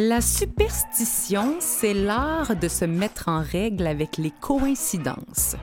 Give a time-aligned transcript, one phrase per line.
[0.00, 5.56] La superstition, c'est l'art de se mettre en règle avec les coïncidences.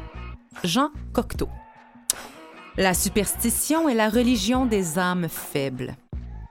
[0.61, 1.47] Jean Cocteau.
[2.75, 5.95] La superstition est la religion des âmes faibles.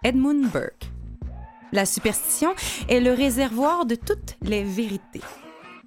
[0.02, 0.91] Edmund Burke.
[1.73, 2.55] La superstition
[2.88, 5.21] est le réservoir de toutes les vérités.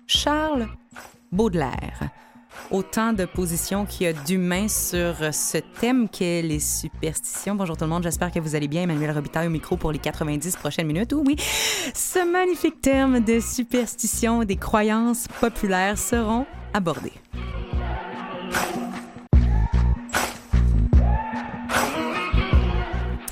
[0.05, 0.67] Charles
[1.31, 2.11] Baudelaire.
[2.71, 7.55] Autant de positions qu'il y a d'humains sur ce thème qu'est les superstitions.
[7.55, 8.83] Bonjour tout le monde, j'espère que vous allez bien.
[8.83, 11.13] Emmanuel Robitaille au micro pour les 90 prochaines minutes.
[11.13, 11.35] Oui, oui,
[11.93, 17.13] ce magnifique terme de superstition, des croyances populaires seront abordés.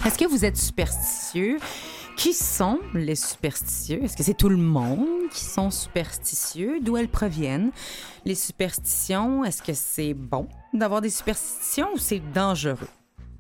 [0.06, 1.58] Est-ce que vous êtes superstitieux?
[2.16, 4.04] Qui sont les superstitieux?
[4.04, 6.80] Est-ce que c'est tout le monde qui sont superstitieux?
[6.82, 7.72] D'où elles proviennent?
[8.24, 12.88] Les superstitions, est-ce que c'est bon d'avoir des superstitions ou c'est dangereux?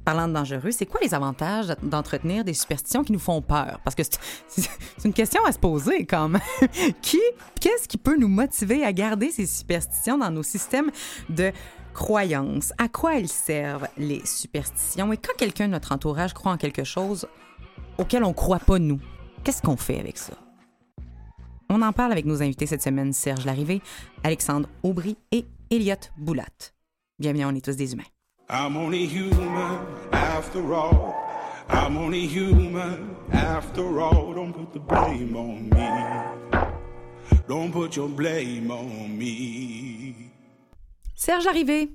[0.04, 3.80] Parlant de dangereux, c'est quoi les avantages d'entretenir des superstitions qui nous font peur?
[3.84, 4.04] Parce que
[4.48, 4.70] c'est
[5.06, 6.42] une question à se poser quand même.
[7.02, 7.22] qui,
[7.62, 10.92] qu'est-ce qui peut nous motiver à garder ces superstitions dans nos systèmes
[11.30, 11.52] de
[11.94, 12.74] croyances?
[12.78, 15.14] À quoi elles servent, les superstitions?
[15.14, 17.26] Et quand quelqu'un de notre entourage croit en quelque chose
[17.98, 19.00] auquel on croit pas nous,
[19.44, 20.34] qu'est-ce qu'on fait avec ça?
[21.70, 23.82] On en parle avec nos invités cette semaine, Serge Larrivé,
[24.24, 26.74] Alexandre Aubry et Elliot Boulat.
[27.20, 28.04] Bienvenue, on est tous des humains.
[28.50, 29.80] I'm only human
[30.12, 31.16] after all.
[31.70, 34.34] I'm only human after all.
[34.36, 35.90] Don't put the blame on me.
[37.48, 40.14] Don't put your blame on me.
[41.16, 41.90] Serge Larrivé,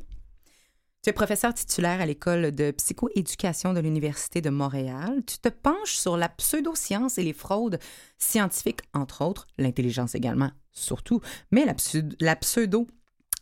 [1.03, 5.23] tu es professeur titulaire à l'école de psychoéducation de l'Université de Montréal.
[5.27, 7.79] Tu te penches sur la pseudoscience et les fraudes
[8.19, 12.87] scientifiques, entre autres, l'intelligence également, surtout, mais la, pseudo- la pseudo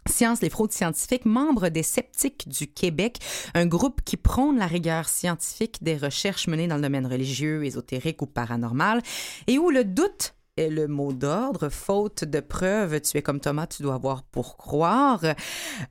[0.09, 3.19] Science, les fraudes scientifiques, membre des Sceptiques du Québec,
[3.53, 8.23] un groupe qui prône la rigueur scientifique des recherches menées dans le domaine religieux, ésotérique
[8.23, 9.03] ou paranormal,
[9.49, 13.67] et où le doute est le mot d'ordre, faute de preuves, tu es comme Thomas,
[13.67, 15.23] tu dois avoir pour croire.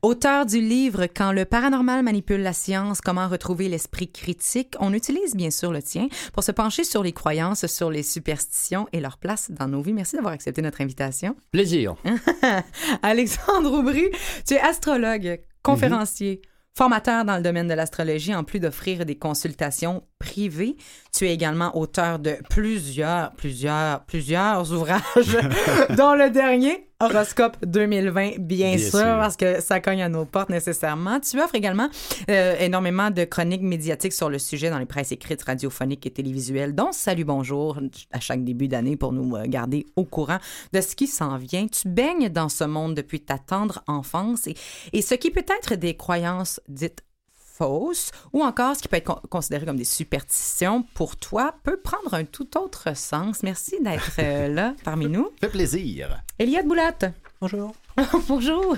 [0.02, 5.34] Auteur du livre Quand le paranormal manipule la science, comment retrouver l'esprit critique, on utilise
[5.34, 9.18] bien sûr le tien pour se pencher sur les croyances, sur les superstitions et leur
[9.18, 9.92] place dans nos vies.
[9.92, 11.34] Merci d'avoir accepté notre invitation.
[11.50, 11.96] Plaisir.
[13.02, 14.10] Alexandre Aubry,
[14.46, 16.42] tu es astrologue, conférencier,
[16.78, 20.76] formateur dans le domaine de l'astrologie, en plus d'offrir des consultations privées.
[21.16, 25.02] Tu es également auteur de plusieurs, plusieurs, plusieurs ouvrages,
[25.96, 29.00] dont le dernier, Horoscope 2020, bien, Bien sûr, sûr.
[29.02, 31.20] parce que ça cogne à nos portes nécessairement.
[31.20, 31.88] Tu offres également
[32.28, 36.74] euh, énormément de chroniques médiatiques sur le sujet dans les presses écrites, radiophoniques et télévisuelles,
[36.74, 37.78] dont Salut Bonjour
[38.10, 40.38] à chaque début d'année pour nous euh, garder au courant
[40.72, 41.68] de ce qui s'en vient.
[41.68, 44.54] Tu baignes dans ce monde depuis ta tendre enfance et,
[44.92, 47.02] et ce qui peut être des croyances dites
[47.58, 51.76] fausses ou encore ce qui peut être con- considéré comme des superstitions pour toi peut
[51.78, 53.42] prendre un tout autre sens.
[53.42, 55.28] Merci d'être euh, là parmi nous.
[55.40, 56.22] Fait plaisir.
[56.38, 56.94] Eliade Boulat.
[57.40, 57.72] Bonjour.
[58.28, 58.76] Bonjour.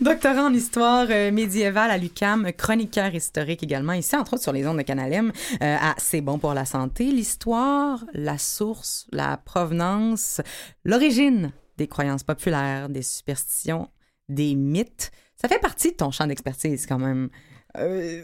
[0.00, 4.66] Doctorant en histoire euh, médiévale à l'UCAM, chroniqueur historique également, ici entre autres sur les
[4.66, 5.32] ondes de Canal M,
[5.62, 7.04] euh, à C'est bon pour la santé.
[7.04, 10.40] L'histoire, la source, la provenance,
[10.84, 13.88] l'origine des croyances populaires, des superstitions,
[14.28, 17.28] des mythes, ça fait partie de ton champ d'expertise quand même.
[17.76, 18.22] Euh,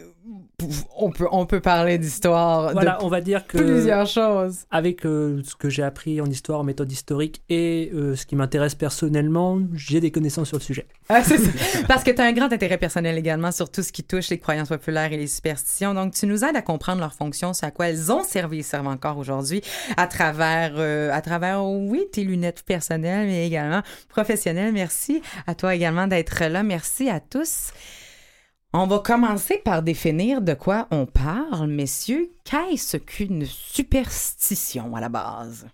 [0.97, 4.65] on, peut, on peut parler d'histoire Voilà, de on va dire que plusieurs choses.
[4.71, 8.35] avec euh, ce que j'ai appris en histoire, en méthode historique et euh, ce qui
[8.35, 10.87] m'intéresse personnellement, j'ai des connaissances sur le sujet.
[11.09, 11.35] Ah, ça.
[11.87, 14.39] Parce que tu as un grand intérêt personnel également sur tout ce qui touche les
[14.39, 15.93] croyances populaires et les superstitions.
[15.93, 18.63] Donc, tu nous aides à comprendre leurs fonctions, c'est à quoi elles ont servi et
[18.63, 19.61] servent encore aujourd'hui
[19.95, 20.79] à travers,
[21.13, 24.73] à travers, oui, tes lunettes personnelles, mais également professionnelles.
[24.73, 26.63] Merci à toi également d'être là.
[26.63, 27.71] Merci à tous.
[28.77, 32.29] On va commencer par définir de quoi on parle, messieurs.
[32.43, 35.65] Qu'est-ce qu'une superstition à la base?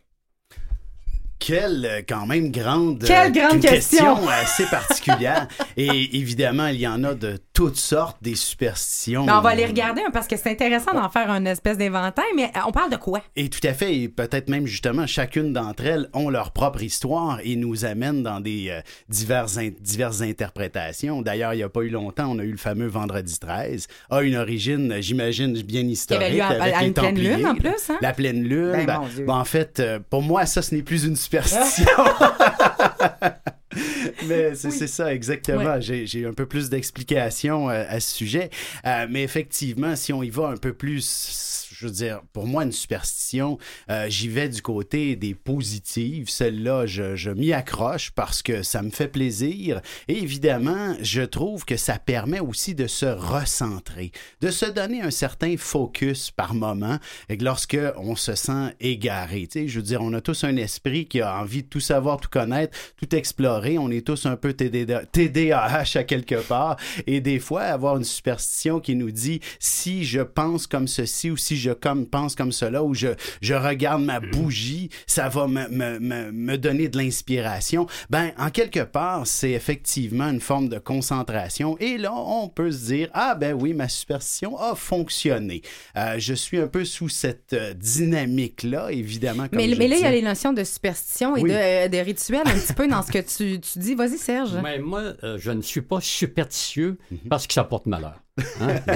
[1.43, 4.27] Quelle euh, quand même grande, Quelle grande une question.
[4.27, 5.47] assez particulière.
[5.75, 9.25] Et évidemment, il y en a de toutes sortes des superstitions.
[9.25, 12.23] Ben, on va les regarder hein, parce que c'est intéressant d'en faire une espèce d'inventaire,
[12.35, 13.23] mais euh, on parle de quoi?
[13.35, 17.39] Et tout à fait, et peut-être même justement, chacune d'entre elles ont leur propre histoire
[17.43, 21.23] et nous amènent dans des euh, diverses, in- diverses interprétations.
[21.23, 24.21] D'ailleurs, il n'y a pas eu longtemps, on a eu le fameux Vendredi 13, a
[24.21, 26.33] une origine, j'imagine, bien historique.
[26.35, 27.35] lieu à- avec à les une pleine Templiers.
[27.37, 27.97] lune, en plus, hein?
[28.01, 28.71] La pleine lune.
[28.73, 29.25] Ben, ben, mon Dieu.
[29.25, 31.30] ben, en fait, euh, pour moi, ça, ce n'est plus une superstition.
[34.27, 35.79] mais c'est ça, exactement.
[35.79, 38.49] J'ai j'ai un peu plus d'explications euh, à ce sujet.
[38.85, 42.63] Euh, mais effectivement, si on y va un peu plus, je veux dire, pour moi,
[42.63, 43.57] une superstition,
[43.89, 46.29] euh, j'y vais du côté des positives.
[46.29, 49.81] Celle-là, je, m'y accroche parce que ça me fait plaisir.
[50.07, 54.11] Et évidemment, je trouve que ça permet aussi de se recentrer,
[54.41, 56.99] de se donner un certain focus par moment.
[57.29, 60.43] Et que lorsque on se sent égaré, tu sais, je veux dire, on a tous
[60.43, 63.79] un esprit qui a envie de tout savoir, tout connaître, tout explorer.
[63.79, 66.77] On est tous un peu TDA TDAH à quelque part.
[67.07, 71.37] Et des fois, avoir une superstition qui nous dit si je pense comme ceci ou
[71.37, 73.09] si je comme, pense comme cela ou je,
[73.41, 77.87] je regarde ma bougie, ça va me, me, me, me donner de l'inspiration.
[78.09, 81.77] Ben, en quelque part, c'est effectivement une forme de concentration.
[81.79, 85.61] Et là, on peut se dire ah ben oui, ma superstition a fonctionné.
[85.97, 89.47] Euh, je suis un peu sous cette euh, dynamique-là, évidemment.
[89.47, 91.49] Comme Mais, je mais là, il y a les notions de superstition et Oui.
[91.49, 93.95] de, euh, de rituel un petit peu dans ce que tu, tu dis.
[93.95, 94.51] Vas-y, Serge.
[94.63, 97.17] Mais moi, euh, je ne suis pas superstitieux Mhm.
[97.29, 98.15] parce que ça porte malheur.
[98.37, 98.75] Hein?
[98.87, 98.93] Bon.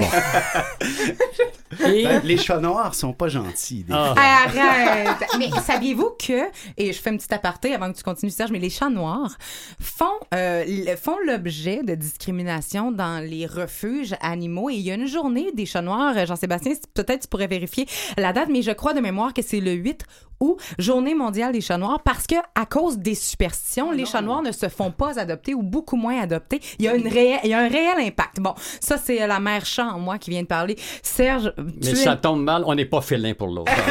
[1.88, 3.84] Et Ben, les chats noirs sont pas gentils.
[3.84, 4.14] des Ah.
[4.16, 5.28] Arrête!
[5.38, 8.58] Mais saviez-vous que, et je fais une petite aparté avant que tu continues, Serge, mais
[8.58, 9.36] les chats noirs
[9.80, 14.70] font, euh, font l'objet de discrimination dans les refuges animaux.
[14.70, 17.86] Et il y a une journée des chats noirs, euh, Jean-Sébastien, peut-être tu pourrais vérifier
[18.16, 20.04] la date, mais je crois de mémoire que c'est le 8
[20.40, 24.42] août, journée mondiale des chats noirs, parce que à cause des superstitions, les chats noirs
[24.42, 26.60] ne se font pas adopter ou beaucoup moins adopter.
[26.78, 28.40] Il y a, une réelle, il y a un réel impact.
[28.40, 30.76] Bon, ça, c'est la mère chat en moi qui vient de parler.
[31.02, 33.72] Serge, Mais tu es- ça tombe mal, on n'est pas félin pour l'autre.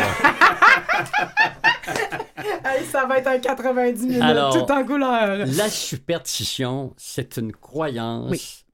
[2.63, 5.45] Hey, ça va être un 90 minutes, Alors, tout en couleur.
[5.45, 8.65] La superstition, c'est une croyance Oui.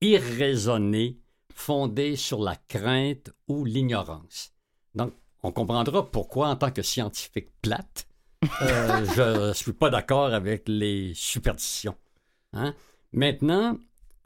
[0.00, 1.18] irraisonnée
[1.54, 4.52] fondée sur la crainte ou l'ignorance.
[4.94, 5.12] Donc,
[5.42, 8.06] on comprendra pourquoi, en tant que scientifique plate,
[8.62, 11.96] euh, je ne suis pas d'accord avec les superstitions.
[12.52, 12.74] Hein?
[13.12, 13.76] Maintenant,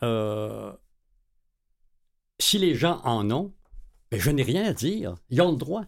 [0.02, 0.72] euh,
[2.44, 3.52] si les gens en ont,
[4.10, 5.14] ben, je n'ai rien à dire.
[5.30, 5.86] Ils ont le droit.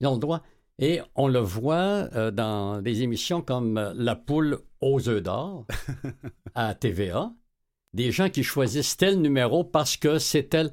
[0.00, 0.42] Ils ont le droit.
[0.78, 5.66] Et on le voit euh, dans des émissions comme euh, La poule aux œufs d'or
[6.54, 7.32] à TVA.
[7.92, 10.70] Des gens qui choisissent tel numéro parce que c'est tel.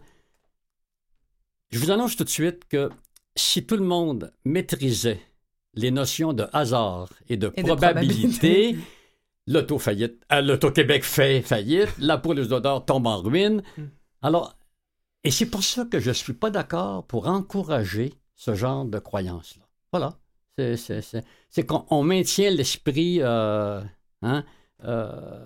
[1.71, 2.89] Je vous annonce tout de suite que
[3.35, 5.21] si tout le monde maîtrisait
[5.73, 8.77] les notions de hasard et de Et probabilité,
[9.47, 13.63] l'auto-faillite, euh, l'auto-Québec fait faillite, la poule aux œufs d'or tombe en ruine.
[14.21, 14.56] Alors,
[15.23, 18.99] et c'est pour ça que je ne suis pas d'accord pour encourager ce genre de
[18.99, 19.63] croyance-là.
[19.91, 20.17] Voilà.
[20.57, 23.81] C'est, qu'on on maintient l'esprit euh,
[24.23, 24.43] hein,
[24.83, 25.45] euh,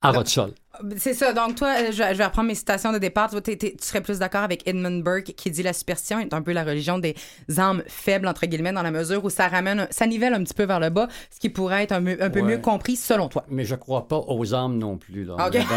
[0.00, 0.54] à ras de sol.
[0.96, 1.32] C'est ça.
[1.32, 3.30] Donc, toi, euh, je, je vais reprendre mes citations de départ.
[3.30, 6.52] Toi, tu serais plus d'accord avec Edmund Burke qui dit la superstition est un peu
[6.52, 7.16] la religion des
[7.58, 10.64] âmes faibles, entre guillemets, dans la mesure où ça ramène, ça nivelle un petit peu
[10.64, 12.50] vers le bas, ce qui pourrait être un, peu- un peu Ouais.
[12.56, 13.44] mieux compris selon toi.
[13.48, 15.24] Mais je ne crois pas aux âmes non plus.
[15.24, 15.34] Là.
[15.48, 15.58] OK.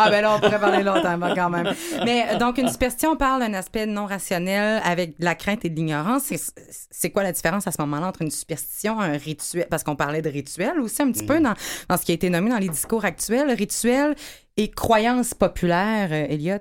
[0.00, 1.72] Ah, ben là, on pourrait parler longtemps, ben, quand même.
[2.04, 5.70] Mais euh, donc, une superstition parle d'un aspect non rationnel avec de la crainte et
[5.70, 6.32] de l'ignorance.
[6.90, 9.66] C'est- quoi la différence à ce moment-là entre une superstition, un rituel?
[9.70, 11.54] Parce qu'on parlait de rituel aussi un petit peu dans,
[11.88, 13.50] dans ce qui a été nommé dans les discours actuels.
[13.50, 13.87] Rituel
[14.56, 16.58] et croyance populaire, euh, Elliot.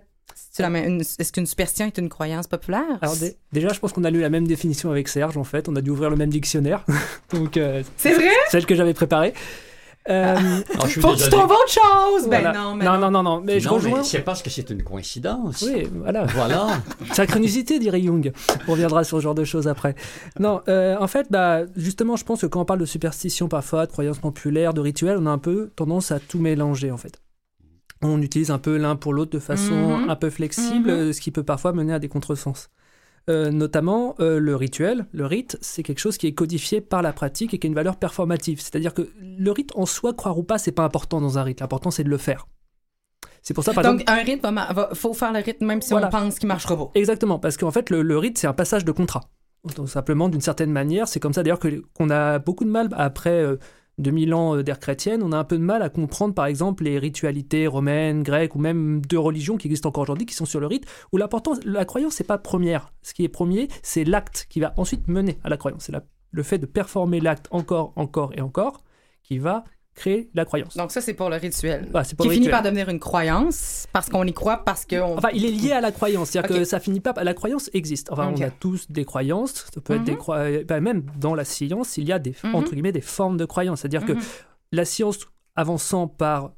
[0.59, 2.97] Est-ce qu'une superstition est une croyance populaire?
[3.01, 5.69] Alors dé- déjà, je pense qu'on a lu la même définition avec Serge, en fait.
[5.69, 6.83] On a dû ouvrir le même dictionnaire.
[7.31, 8.29] Donc, euh, C'est vrai?
[8.49, 9.33] celle que j'avais préparée.
[10.09, 12.29] Euh, Ah, je suis Faut que tu trouves autre chose!
[12.29, 12.53] Ben voilà.
[12.53, 13.41] non, mais non, non, non, non.
[13.43, 14.03] Mais je rejoins.
[14.03, 15.61] c'est parce que c'est une coïncidence.
[15.67, 16.25] Oui, voilà.
[16.25, 16.67] Voilà.
[17.13, 18.31] Synchronicité, dirait Jung.
[18.67, 19.95] On reviendra sur ce genre de choses après.
[20.39, 23.85] Non, euh, en fait, bah, justement, je pense que quand on parle de superstition parfois,
[23.85, 27.21] de croyances populaires, de rituels, on a un peu tendance à tout mélanger, en fait.
[28.01, 30.09] On utilise un peu l'un pour l'autre de façon Mhm.
[30.09, 30.95] un peu flexible, Mhm.
[30.97, 32.69] euh, ce qui peut parfois mener à des contresens.
[33.29, 37.11] Euh, notamment, euh, le rituel, le rite, c'est quelque chose qui est codifié par la
[37.11, 38.61] pratique et qui a une valeur performative.
[38.61, 41.59] C'est-à-dire que le rite en soi, croire ou pas, c'est pas important dans un rite.
[41.59, 42.47] L'important, c'est de le faire.
[43.41, 45.81] C'est pour ça, par exemple, Donc, un rythme, va, va- faut faire le rythme même
[45.81, 46.07] si Voilà.
[46.07, 46.89] on pense qu'il marchera pas.
[46.95, 49.21] Exactement, parce qu'en fait, le, le rite, c'est un passage de contrat.
[49.75, 51.59] Donc, simplement, d'une certaine manière, c'est comme ça d'ailleurs
[51.93, 53.57] qu'on a beaucoup de mal, après euh,
[53.97, 56.83] 2000 ans euh, d'ère chrétienne, on a un peu de mal à comprendre, par exemple,
[56.83, 60.59] les ritualités romaines, grecques, ou même de religions qui existent encore aujourd'hui, qui sont sur
[60.59, 62.91] le rite, où l'important, la croyance, c'est pas première.
[63.01, 65.83] Ce qui est premier, c'est l'acte qui va ensuite mener à la croyance.
[65.85, 65.93] C'est
[66.31, 68.83] le fait de performer l'acte encore, encore et encore,
[69.23, 69.63] qui va
[69.97, 70.77] créer la croyance.
[70.77, 71.89] Donc ça, c'est pour le rituel.
[72.05, 72.51] C'est pour qui le finit rituel.
[72.51, 75.17] par devenir une croyance parce qu'on y croit, parce qu'on...
[75.17, 77.13] Enfin, il est lié à la croyance, c'est-à-dire que ça finit pas.
[77.23, 78.11] La croyance existe.
[78.11, 79.65] Enfin, on a tous des croyances.
[79.73, 80.17] Ça peut être des Mhm.
[80.17, 80.63] croyances.
[80.81, 82.55] même dans la science, il y a des Mhm.
[82.55, 83.81] entre guillemets des formes de croyances.
[83.81, 84.21] C'est-à-dire que Mhm.
[84.71, 85.19] la science
[85.55, 86.53] avançant par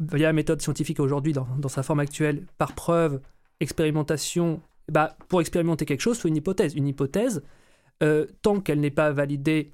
[0.00, 3.20] via la méthode scientifique aujourd'hui dans, dans sa forme actuelle, par preuve,
[3.60, 4.60] expérimentation.
[4.90, 6.74] Bah, pour expérimenter quelque chose, il faut une hypothèse.
[6.74, 7.42] Une hypothèse,
[8.02, 9.72] euh, tant qu'elle n'est pas validée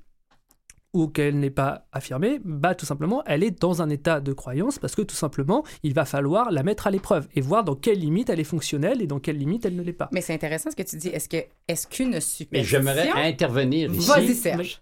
[0.93, 4.79] ou qu'elle n'est pas affirmée, bah tout simplement, elle est dans un état de croyance
[4.79, 7.99] parce que tout simplement, il va falloir la mettre à l'épreuve et voir dans quelle
[7.99, 10.09] limite elle est fonctionnelle et dans quelle limite elle ne l'est pas.
[10.13, 11.09] Mais c'est intéressant ce que tu dis.
[11.09, 12.79] Est-ce que est-ce qu'une Mais superstition...
[12.79, 14.09] j'aimerais intervenir ici.
[14.09, 14.81] Vas-y, Serge.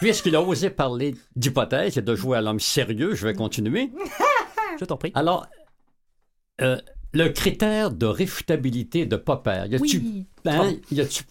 [0.00, 3.90] Puisqu'il a osé parler d'hypothèse et de jouer à l'homme sérieux, je vais continuer.
[4.78, 5.10] Je t'en prie.
[5.14, 5.46] Alors,
[6.60, 6.78] euh,
[7.12, 10.26] le critère de réfutabilité de Popper, y a-tu Oui.
[10.44, 10.72] hein,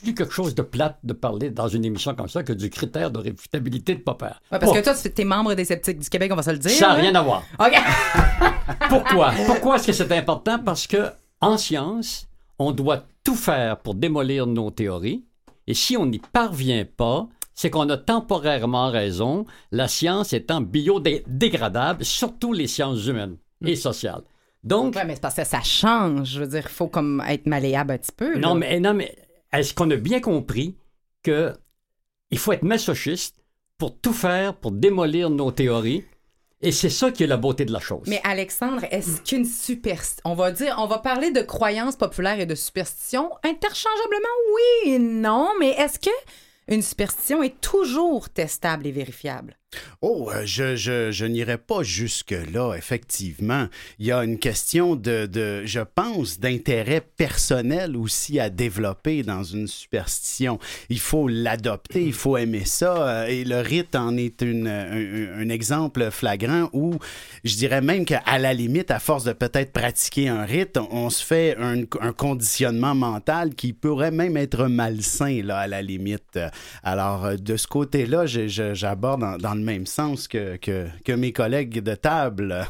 [0.02, 3.12] plus quelque chose de plate de parler dans une émission comme ça que du critère
[3.12, 4.32] de réfutabilité de Popper?
[4.52, 6.58] Ouais, parce que toi, tu es membre des sceptiques du Québec, on va se le
[6.58, 6.72] dire.
[6.72, 7.02] ça n'a là.
[7.02, 7.44] rien à voir.
[7.60, 7.74] OK.
[8.90, 9.32] Pourquoi?
[9.46, 10.60] Pourquoi est-ce que c'est important?
[10.60, 12.28] Parce que en science,
[12.58, 15.24] on doit tout faire pour démolir nos théories.
[15.68, 22.04] Et si on n'y parvient pas, c'est qu'on a temporairement raison, la science étant biodégradable,
[22.04, 24.22] surtout les sciences humaines et sociales.
[24.66, 26.28] Donc, Ouais, mais c'est parce que ça change.
[26.32, 28.34] Je veux dire, il faut comme être malléable un petit peu.
[28.34, 28.40] là.
[28.40, 29.16] non, mais, non, mais
[29.54, 30.76] est-ce qu'on a bien compris
[31.24, 31.54] que
[32.32, 33.36] il faut être masochiste
[33.78, 36.04] pour tout faire pour démolir nos théories?
[36.62, 38.08] Et c'est ça qui est la beauté de la chose.
[38.08, 42.48] Mais Alexandre, est-ce qu'une superstition, on va dire, on va parler de croyances populaires et
[42.48, 46.10] de superstitions interchangeablement, oui et non, mais est-ce que
[46.68, 49.58] une superstition est toujours testable et vérifiable?
[50.02, 53.68] Oh, euh, je, je, n'irai pas jusque-là, effectivement.
[54.00, 59.44] Il y a une question de, de je pense, d'intérêt personnel aussi à développer dans
[59.44, 60.60] une superstition.
[60.90, 63.08] Il faut l'adopter, il faut aimer ça.
[63.08, 66.96] euh, Et le rite en est une, un, exemple flagrant où
[67.44, 71.24] je dirais même qu'à la limite, à force de peut-être pratiquer un rite, on, se
[71.24, 76.40] fait un, un conditionnement mental qui pourrait même être malsain, là, à la limite.
[76.84, 81.82] Alors, de ce côté-là, j'aborde dans, dans le même sens que, que, que mes collègues
[81.84, 82.66] de table.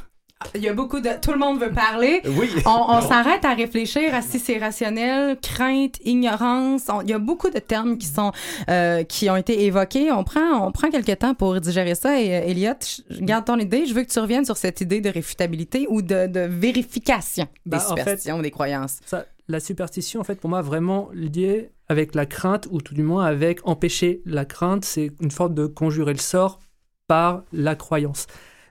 [0.53, 1.09] Il y a beaucoup de.
[1.21, 2.21] Tout le monde veut parler.
[2.25, 2.49] Oui.
[2.65, 6.83] On, on s'arrête à réfléchir à si c'est rationnel, crainte, ignorance.
[6.89, 8.31] On- Il y a beaucoup de termes qui sont
[8.69, 10.11] euh, qui ont été évoqués.
[10.11, 12.19] On prend on prend quelques temps pour digérer ça.
[12.21, 12.73] Et euh, Elliot,
[13.21, 13.85] garde ton idée.
[13.85, 17.77] Je veux que tu reviennes sur cette idée de réfutabilité ou de, de vérification des
[17.77, 18.99] en fait- superstitions, des croyances.
[19.05, 23.03] Ça, la superstition, en fait, pour moi, vraiment liée avec la crainte, ou tout du
[23.03, 26.59] moins avec empêcher la crainte, c'est une forme de conjurer le sort
[27.07, 28.27] par la croyance.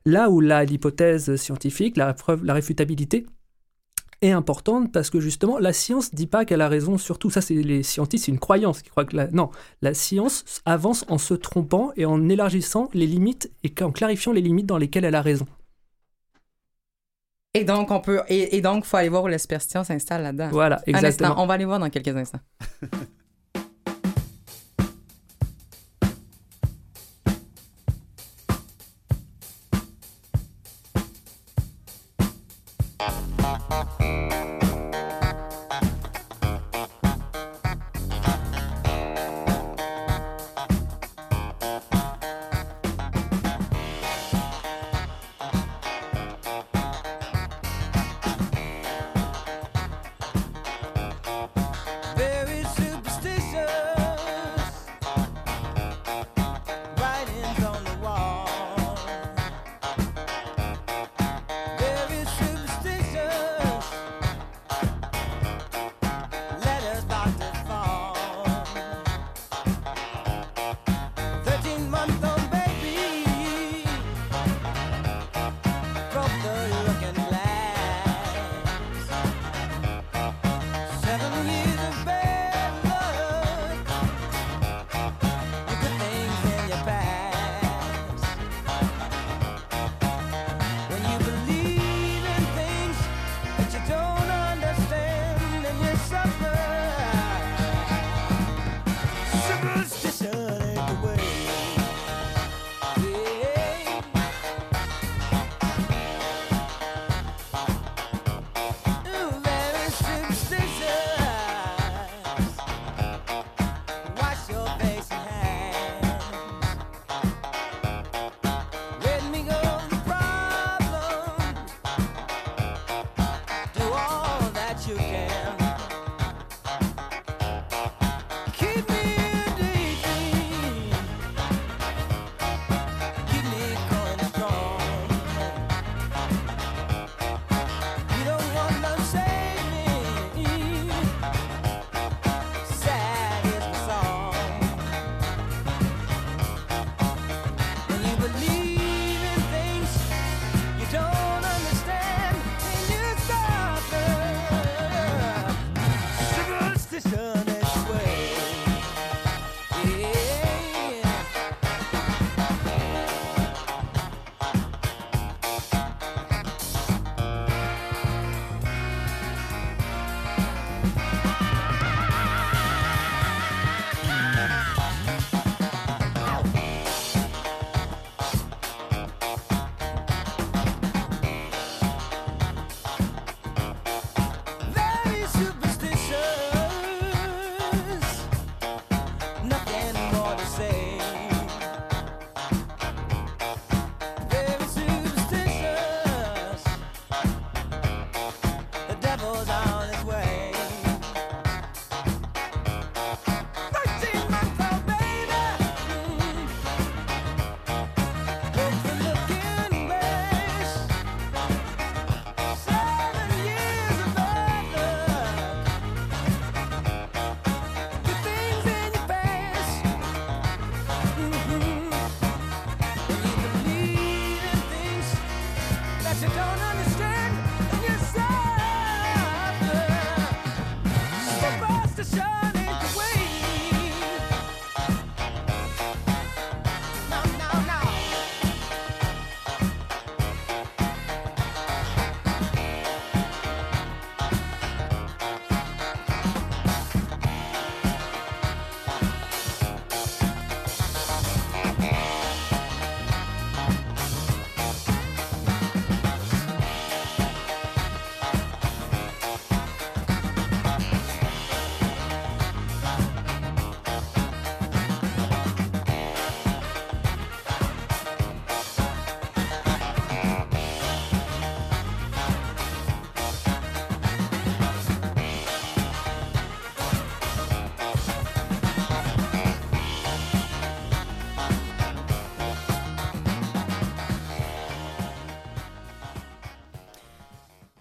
[0.07, 3.27] Là où l'hypothèse scientifique, la preuve, la réfutabilité
[4.23, 7.31] est importante parce que justement, la science dit pas qu'elle a raison sur tout.
[7.31, 9.29] Ça, c'est les scientifiques, c'est une croyance qui croient que la...
[9.29, 9.51] non,
[9.83, 14.41] la science avance en se trompant et en élargissant les limites et en clarifiant les
[14.41, 15.47] limites dans lesquelles elle a raison.
[17.57, 20.49] Et donc on peut et, et donc faut aller voir où la superstition s'installe là-dedans.
[20.51, 21.43] Voilà, Un instant, exactement.
[21.43, 22.41] on va aller voir dans quelques instants.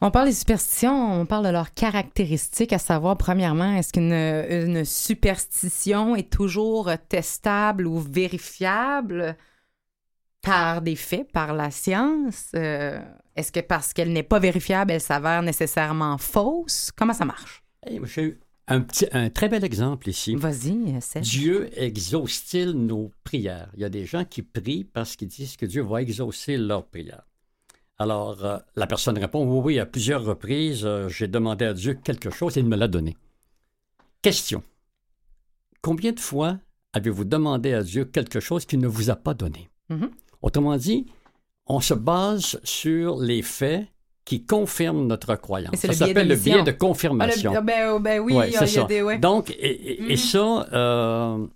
[0.05, 4.83] On parle des superstitions, on parle de leurs caractéristiques, à savoir, premièrement, est-ce qu'une une
[4.83, 9.37] superstition est toujours testable ou vérifiable
[10.41, 12.51] par des faits, par la science?
[12.53, 12.99] Euh,
[13.37, 16.91] est-ce que parce qu'elle n'est pas vérifiable, elle s'avère nécessairement fausse?
[16.93, 17.63] Comment ça marche?
[17.87, 20.35] Hey, J'ai eu un, petit, un très bel exemple ici.
[20.35, 21.29] Vas-y, Serge.
[21.29, 23.69] Dieu exauce-t-il nos prières?
[23.75, 26.87] Il y a des gens qui prient parce qu'ils disent que Dieu va exaucer leurs
[26.87, 27.23] prières.
[27.99, 31.93] Alors, euh, la personne répond, oui, oui, à plusieurs reprises, euh, j'ai demandé à Dieu
[32.03, 33.15] quelque chose et il me l'a donné.
[34.21, 34.63] Question.
[35.81, 36.57] Combien de fois
[36.93, 39.69] avez-vous demandé à Dieu quelque chose qu'il ne vous a pas donné?
[39.89, 40.09] Mhm.
[40.41, 41.05] Autrement dit,
[41.67, 43.85] on se base sur les faits
[44.25, 45.75] qui confirment notre croyance.
[45.75, 47.51] Ça s'appelle le biais de Ah, confirmation.
[47.51, 48.87] le- ah, ben, oh, ben oui, Ouais, il y a, c'est il y a ça.
[48.87, 49.01] des...
[49.01, 49.19] ouais.
[49.19, 50.17] Donc, et, et- et Mhm.
[50.17, 51.47] ça, euh,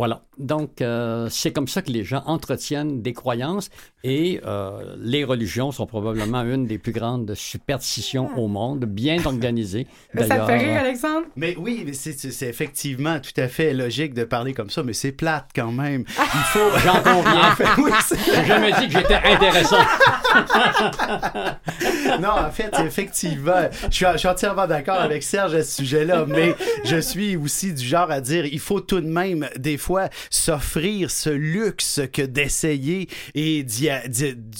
[0.00, 0.22] voilà.
[0.38, 3.68] Donc, euh, c'est comme ça que les gens entretiennent des croyances
[4.02, 9.86] et euh, les religions sont probablement une des plus grandes superstitions au monde, bien organisées.
[10.16, 11.26] Ça te fait rire, Alexandre?
[11.36, 15.12] Mais oui, mais c'est effectivement tout à fait logique de parler comme ça, mais c'est
[15.12, 16.04] plate quand même.
[16.08, 16.70] Il faut.
[16.82, 17.54] j'en conviens.
[17.76, 17.90] oui,
[18.24, 19.76] J'ai jamais dit que j'étais intéressant.
[22.20, 26.24] non, en fait, effectivement, je suis, je suis entièrement d'accord avec Serge à ce sujet-là,
[26.26, 29.89] mais je suis aussi du genre à dire il faut tout de même, des fois,
[30.30, 33.88] s'offrir ce luxe que d'essayer et d'y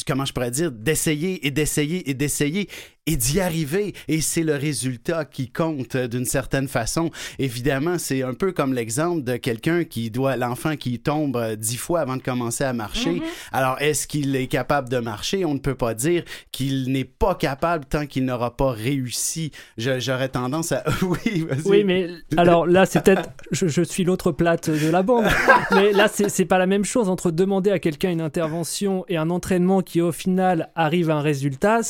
[0.06, 2.68] comment je pourrais dire, d'essayer et d'essayer et d'essayer
[3.10, 3.94] et d'y arriver.
[4.08, 7.10] Et c'est le résultat qui compte euh, d'une certaine façon.
[7.38, 11.76] Évidemment, c'est un peu comme l'exemple de quelqu'un qui doit, l'enfant qui tombe euh, dix
[11.76, 13.22] fois avant de commencer à marcher.
[13.52, 15.44] Alors, est-ce qu'il est capable de marcher?
[15.44, 19.50] On ne peut pas dire qu'il n'est pas capable tant qu'il n'aura pas réussi.
[19.76, 20.84] J'aurais tendance à...
[21.02, 21.68] oui, vas-y.
[21.68, 23.30] Oui, mais alors là, c'est peut-être.
[23.50, 25.26] Je, je suis l'autre plate de la bande.
[25.72, 29.30] mais là, c'est pas la même chose entre demander à quelqu'un une intervention et un
[29.30, 31.80] entraînement qui, au final, arrive à un résultat.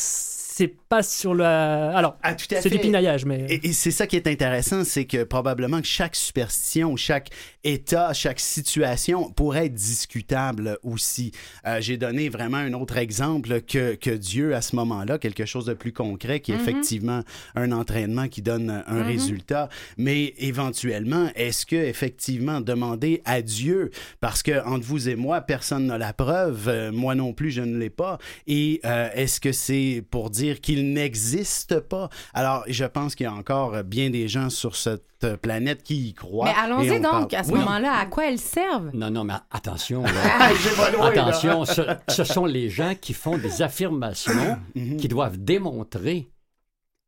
[0.61, 1.97] C'est pas sur la.
[1.97, 3.47] Alors, Ah, c'est du pinaillage, mais.
[3.49, 7.31] Et, et c'est ça qui est intéressant, c'est que probablement que chaque superstition, chaque
[7.65, 11.33] état, chaque situation pourrait être discutable aussi.
[11.67, 15.65] Euh, J'ai donné vraiment un autre exemple que, que Dieu à ce moment-là, quelque chose
[15.65, 17.23] de plus concret, qui est effectivement
[17.55, 19.71] un entraînement qui donne un résultat.
[19.97, 25.87] Mais éventuellement, est-ce que effectivement demander à Dieu, parce que entre vous et moi, personne
[25.87, 28.19] n'a la preuve, euh, moi non plus, je ne l'ai pas.
[28.47, 33.29] Et euh, est-ce que c'est pour dire qu'il n'existe pas Alors, je pense qu'il y
[33.29, 36.47] a encore bien des gens sur cette planète qui y croient.
[36.47, 37.59] Mais et allons-y on donc, parle- à ce Oui.
[37.61, 38.91] moment-là, à quoi elles servent?
[38.95, 40.03] Non, non, mais attention.
[40.03, 40.11] là.
[40.41, 41.07] Ah, loin.
[41.11, 44.97] Attention, ce, ce sont les gens qui font des affirmations Mhm.
[44.97, 46.31] qui doivent démontrer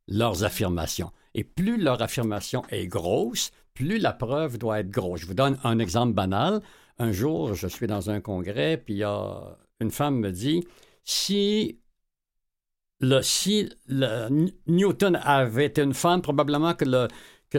[0.07, 1.11] leurs affirmations.
[1.33, 5.21] Et plus leur affirmation est grosse, plus la preuve doit être grosse.
[5.21, 6.61] Je vous donne un exemple banal.
[6.99, 10.63] Un jour, je suis dans un congrès, puis il y a une femme me dit
[11.03, 11.79] si
[13.21, 13.69] si
[14.67, 16.85] Newton avait été une femme, probablement que,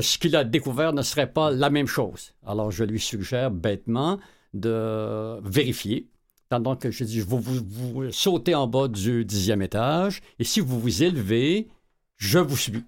[0.01, 2.35] ce qu'il a découvert ne serait pas la même chose.
[2.47, 4.19] Alors, je lui suggère bêtement
[4.53, 6.09] de vérifier.
[6.49, 10.79] Pendant que je dis, vous, vous, sautez en bas du dixième étage, et si vous
[10.79, 11.69] vous élevez,
[12.17, 12.85] je vous suis.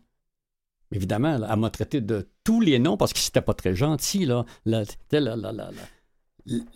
[0.92, 4.24] Évidemment, elle m'a traité de tous les noms parce que c'était pas très gentil.
[4.24, 4.44] Là.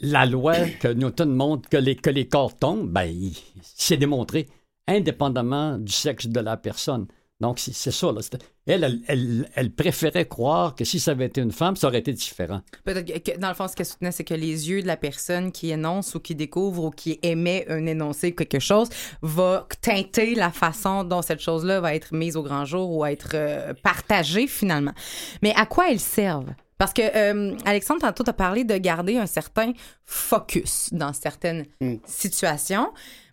[0.01, 3.15] La, loi que Newton montre que les, que les corps tombent, ben,
[3.63, 4.49] c'est démontré
[4.89, 7.07] indépendamment du sexe de la personne.
[7.41, 8.13] Donc, c'est c'est ça.
[8.13, 8.21] Là.
[8.67, 12.01] Elle, elle, elle, elle préférait croire que si ça avait été une femme, ça aurait
[12.01, 12.61] été différent.
[12.85, 15.51] Peut-être que, dans le fond, ce qu'elle soutenait, c'est que les yeux de la personne
[15.51, 18.91] qui énonce ou qui découvre ou qui émet un énoncé quelque chose
[19.23, 23.31] va teinter la façon dont cette chose-là va être mise au grand jour ou être
[23.33, 24.93] euh, partagée finalement.
[25.41, 26.53] Mais à quoi elles servent?
[26.77, 29.73] Parce que euh, Alexandre, tantôt, tu as parlé de garder un certain
[30.05, 31.97] focus dans certaines Mm.
[32.07, 32.89] situations.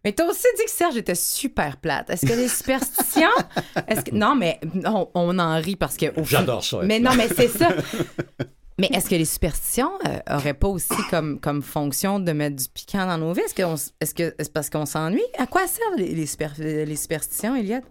[0.07, 2.09] Mais t'as aussi dit que Serge était super plate.
[2.09, 3.27] Est-ce que les superstitions?
[3.89, 4.15] Est-ce que...
[4.15, 6.05] Non, mais on, on en rit parce que.
[6.23, 6.79] J'adore ça.
[6.85, 7.67] Mais non, mais c'est ça.
[8.79, 12.65] Mais est-ce que les superstitions euh, auraient pas aussi comme, comme fonction de mettre du
[12.71, 13.41] piquant dans nos vies?
[13.41, 15.23] Est-ce que on- est-ce que est-ce parce qu'on s'ennuie?
[15.39, 17.83] À quoi servent les, les, super- les superstitions, Eliott?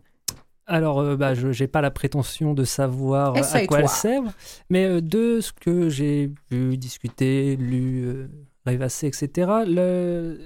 [0.64, 4.32] Alors, euh, bah, je n'ai pas la prétention de savoir à quoi elles servent,
[4.70, 8.28] mais euh, de ce que j'ai vu, discuté, lu, euh,
[8.64, 10.38] rêvassé, etc., le-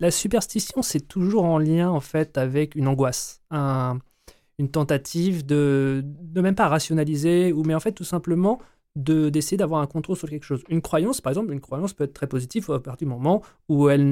[0.00, 3.98] la superstition, c'est toujours en lien, en fait, avec une angoisse, un-
[4.58, 8.60] une tentative de, de même pas rationaliser, ou mais en fait, tout simplement,
[8.96, 10.64] de d'essayer d'avoir un contrôle sur quelque chose.
[10.68, 13.88] Une croyance, par exemple, une croyance peut être très positive à partir du moment où
[13.88, 14.02] elle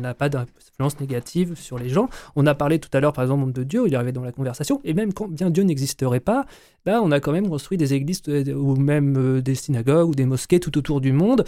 [0.00, 2.08] n'a pas d'influence négative sur les gens.
[2.36, 4.30] On a parlé tout à l'heure, par exemple, de Dieu, il est arrivé dans la
[4.32, 6.46] conversation, et même quand bien Dieu n'existerait pas,
[6.86, 10.14] ben, on a quand même construit des églises euh, ou même euh, des synagogues ou
[10.14, 11.44] des mosquées tout autour du monde.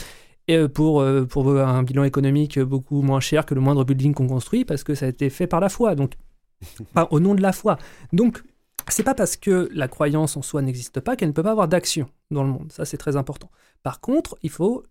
[0.50, 4.14] Et euh, pour, euh, pour un bilan économique beaucoup moins cher que le moindre building
[4.14, 6.14] qu'on construit, parce que ça a été fait par la foi, donc
[6.80, 7.78] enfin, au nom de la foi.
[8.12, 8.42] Donc,
[8.88, 11.68] c'est pas parce que la croyance en soi n'existe pas qu'elle ne peut pas avoir
[11.68, 12.72] d'action dans le monde.
[12.72, 13.48] Ça, c'est très important.
[13.84, 14.82] Par contre, il faut,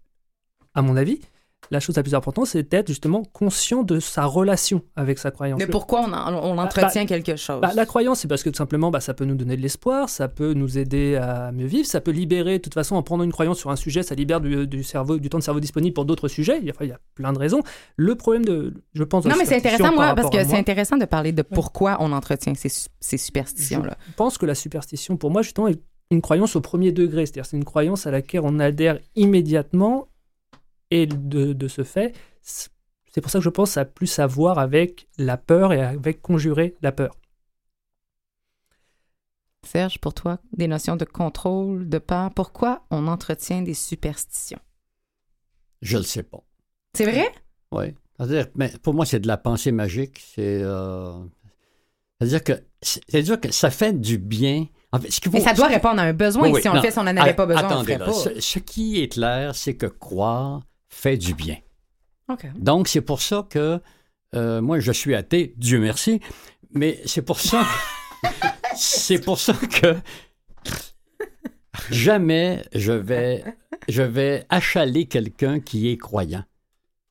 [0.75, 1.19] à mon avis,
[1.71, 5.59] la chose la plus importante, c'est d'être justement conscient de sa relation avec sa croyance.
[5.59, 7.61] Mais pourquoi on, on entretient quelque chose?
[7.61, 10.09] bah, la croyance, c'est parce que tout simplement, bah, ça peut nous donner de l'espoir,
[10.09, 13.23] ça peut nous aider à mieux vivre, ça peut libérer, de toute façon, en prenant
[13.23, 15.93] une croyance sur un sujet, ça libère du, du cerveau, du temps de cerveau disponible
[15.93, 16.57] pour d'autres sujets.
[16.59, 17.61] Il y, a, enfin, il y a plein de raisons.
[17.97, 21.05] Le problème de, je pense, non, mais c'est intéressant, moi, parce que c'est intéressant de
[21.05, 22.69] parler de pourquoi on entretient ces,
[22.99, 23.97] ces superstitions-là.
[24.07, 25.79] Je pense que la superstition, pour moi, justement, est
[26.11, 27.25] une croyance au premier degré.
[27.25, 30.07] C'est-à-dire, c'est une croyance à laquelle on adhère immédiatement.
[30.91, 34.19] Et de, de ce fait, c'est pour ça que je pense que ça a plus
[34.19, 37.15] à voir avec la peur et avec conjurer la peur.
[39.65, 44.59] Serge, pour toi, des notions de contrôle, de peur, pourquoi on entretient des superstitions?
[45.81, 46.39] Je le sais pas.
[46.95, 47.31] C'est vrai?
[47.71, 47.93] Oui.
[48.17, 50.19] C'est-à-dire, mais pour moi, c'est de la pensée magique.
[50.33, 50.61] C'est.
[50.63, 51.13] euh,
[52.19, 54.65] C'est-à-dire que, c'est-à-dire que ça fait du bien.
[54.91, 56.43] En fait, ce qu'il Mais ça doit répondre à un besoin.
[56.43, 56.77] Oui, oui, si on non.
[56.77, 58.13] le fait, si on n'en avait pas besoin, on le attendez, ferait là, pas.
[58.13, 61.57] Ce, ce qui est clair, c'est que croire fait du bien.
[62.55, 63.79] Donc, c'est pour ça que
[64.35, 66.19] euh, moi, je suis athée, Dieu merci,
[66.71, 67.65] mais c'est pour ça,
[68.75, 69.95] c'est pour ça que
[71.89, 73.43] jamais je vais,
[73.87, 76.43] je vais achaler quelqu'un qui est croyant.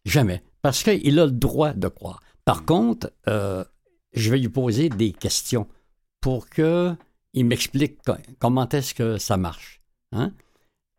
[0.04, 0.42] Jamais.
[0.62, 2.20] Parce qu'il a le droit de croire.
[2.44, 3.64] Par contre, euh,
[4.12, 5.66] je vais lui poser des questions
[6.20, 6.94] pour que
[7.34, 9.80] il m'explique co- comment est-ce que ça marche.
[10.12, 10.32] Hein?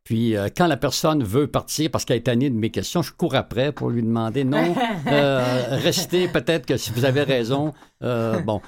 [0.09, 3.13] Puis, euh, quand la personne veut partir parce qu'elle est tannée de mes questions, je
[3.13, 4.75] cours après pour lui demander non,
[5.07, 7.75] euh, restez, peut-être que si vous avez raison.
[8.01, 8.59] euh, bon,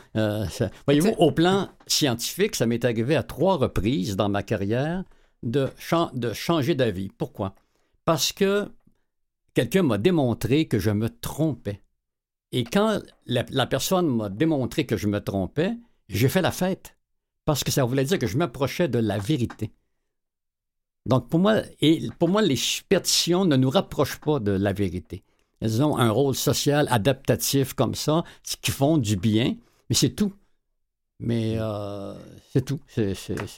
[0.85, 5.03] voyez-vous, au plan scientifique, ça m'est arrivé à trois reprises dans ma carrière
[5.41, 7.09] de, chan- de changer d'avis.
[7.17, 7.55] Pourquoi?
[8.05, 8.69] Parce que
[9.55, 11.81] quelqu'un m'a démontré que je me trompais.
[12.51, 15.71] Et quand la, la personne m'a démontré que je me trompais,
[16.07, 16.97] j'ai fait la fête.
[17.45, 19.71] Parce que ça voulait dire que je m'approchais de la vérité.
[21.05, 25.23] Donc, pour moi, et pour moi, les superstitions ne nous rapprochent pas de la vérité.
[25.59, 28.23] Elles ont un rôle social adaptatif comme ça,
[28.61, 29.55] qui font du bien,
[29.89, 30.33] mais c'est tout.
[31.19, 32.15] Mais euh,
[32.51, 32.79] c'est tout.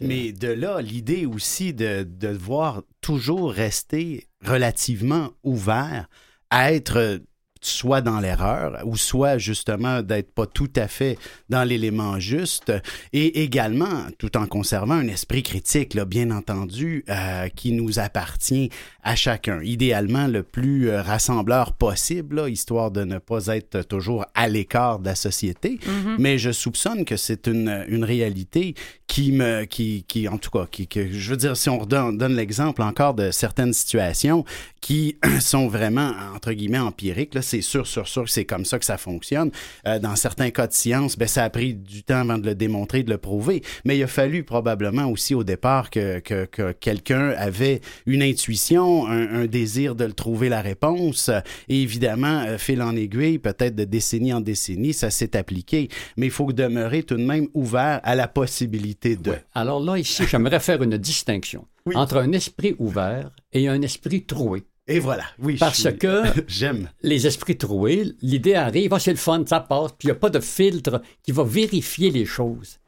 [0.02, 6.10] Mais de là, l'idée aussi de, de devoir toujours rester relativement ouvert
[6.50, 7.22] à être
[7.66, 11.18] soit dans l'erreur ou soit justement d'être pas tout à fait
[11.50, 12.72] dans l'élément juste
[13.12, 18.70] et également tout en conservant un esprit critique, bien entendu, euh, qui nous appartient
[19.04, 19.62] à chacun.
[19.64, 25.00] Idéalement le plus euh, rassembleur possible, là, histoire de ne pas être toujours à l'écart
[25.00, 25.80] de la société.
[26.18, 28.76] Mais je soupçonne que c'est une, une réalité
[29.08, 32.18] qui me, qui, qui, en tout cas, qui, que, je veux dire, si on redonne,
[32.18, 34.44] donne l'exemple encore de certaines situations
[34.82, 38.80] qui sont vraiment, entre guillemets, empiriques, là, c'est sûr, sûr, sûr que c'est comme ça
[38.80, 39.52] que ça fonctionne.
[39.88, 42.56] Euh, dans certains cas de science, ben, ça a pris du temps avant de le
[42.56, 43.62] démontrer, de le prouver.
[43.86, 48.93] Mais il a fallu probablement aussi au départ que, que, que quelqu'un avait une intuition,
[49.08, 51.30] un, un désir de le trouver la réponse.
[51.70, 55.90] Et évidemment, euh, fil en aiguille, peut-être de décennie en décennie, ça s'est appliqué.
[56.18, 59.32] Mais il faut demeurer tout de même ouvert à la possibilité de.
[59.32, 59.44] Ouais.
[59.54, 61.96] Alors là, ici, j'aimerais faire une distinction Oui.
[61.96, 64.64] entre un esprit ouvert et un esprit troué.
[64.88, 65.56] Et voilà, oui.
[65.60, 66.90] Parce suis- que J'aime.
[67.02, 70.20] les esprits troués, l'idée arrive, ah, c'est le fun, ça passe, puis il n'y a
[70.20, 72.80] pas de filtre qui va vérifier les choses.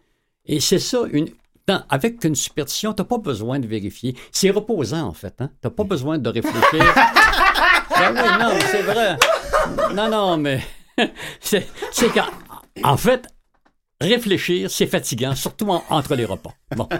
[0.45, 1.29] Et c'est ça, une,
[1.67, 4.15] dans- avec une superstition, tu n'as pas besoin de vérifier.
[4.31, 5.35] C'est reposant, en fait.
[5.39, 5.49] Hein?
[5.61, 6.93] Tu n'as pas besoin de réfléchir.
[7.97, 9.15] Ben oui, non, c'est vrai.
[9.93, 10.59] Non, non, mais
[11.39, 11.65] c'est
[12.13, 12.25] qu'en
[12.83, 13.25] en fait,
[14.01, 16.51] réfléchir, c'est fatigant, surtout en- entre les repas.
[16.75, 16.89] Bon.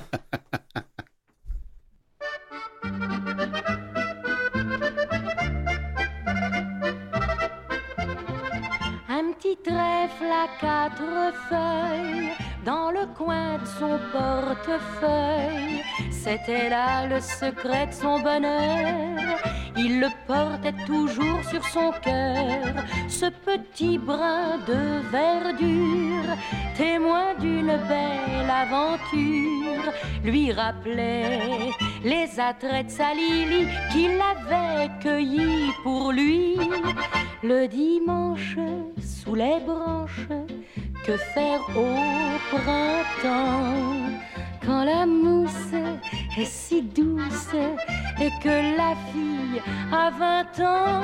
[9.67, 12.31] Un petit quatre feuilles
[12.63, 15.81] dans le coin de son portefeuille.
[16.11, 19.39] C'était là le secret de son bonheur.
[19.75, 22.75] Il le portait toujours sur son cœur,
[23.09, 26.35] ce petit brin de verdure,
[26.75, 29.64] témoin d'une belle aventure,
[30.23, 31.71] lui rappelait
[32.03, 36.57] les attraits de sa Lily qu'il avait cueillis pour lui
[37.43, 38.57] le dimanche
[38.99, 40.27] sous les branches.
[41.05, 43.75] Que faire au printemps
[44.65, 45.75] quand la mousse
[46.35, 47.55] est si douce
[48.21, 51.01] et que la fille a vingt ans,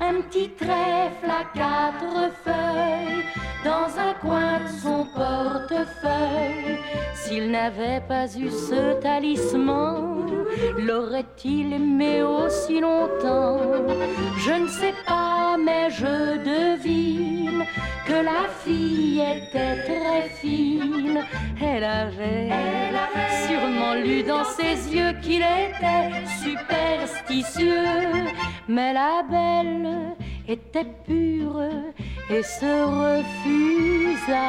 [0.00, 3.24] un petit trèfle à quatre feuilles
[3.64, 6.78] dans un coin de son portefeuille.
[7.14, 10.44] S'il n'avait pas eu ce talisman,
[10.78, 13.58] l'aurait-il aimé aussi longtemps?
[14.38, 17.64] Je ne sais pas, mais je devine
[18.06, 21.24] que la fille était très fine.
[21.60, 22.50] Elle avait,
[23.48, 28.26] sûrement lu dans ses yeux qu'il était superstitieux.
[28.68, 30.16] Mais la belle
[30.48, 31.62] était pure
[32.30, 32.72] et se
[33.02, 34.48] refusa.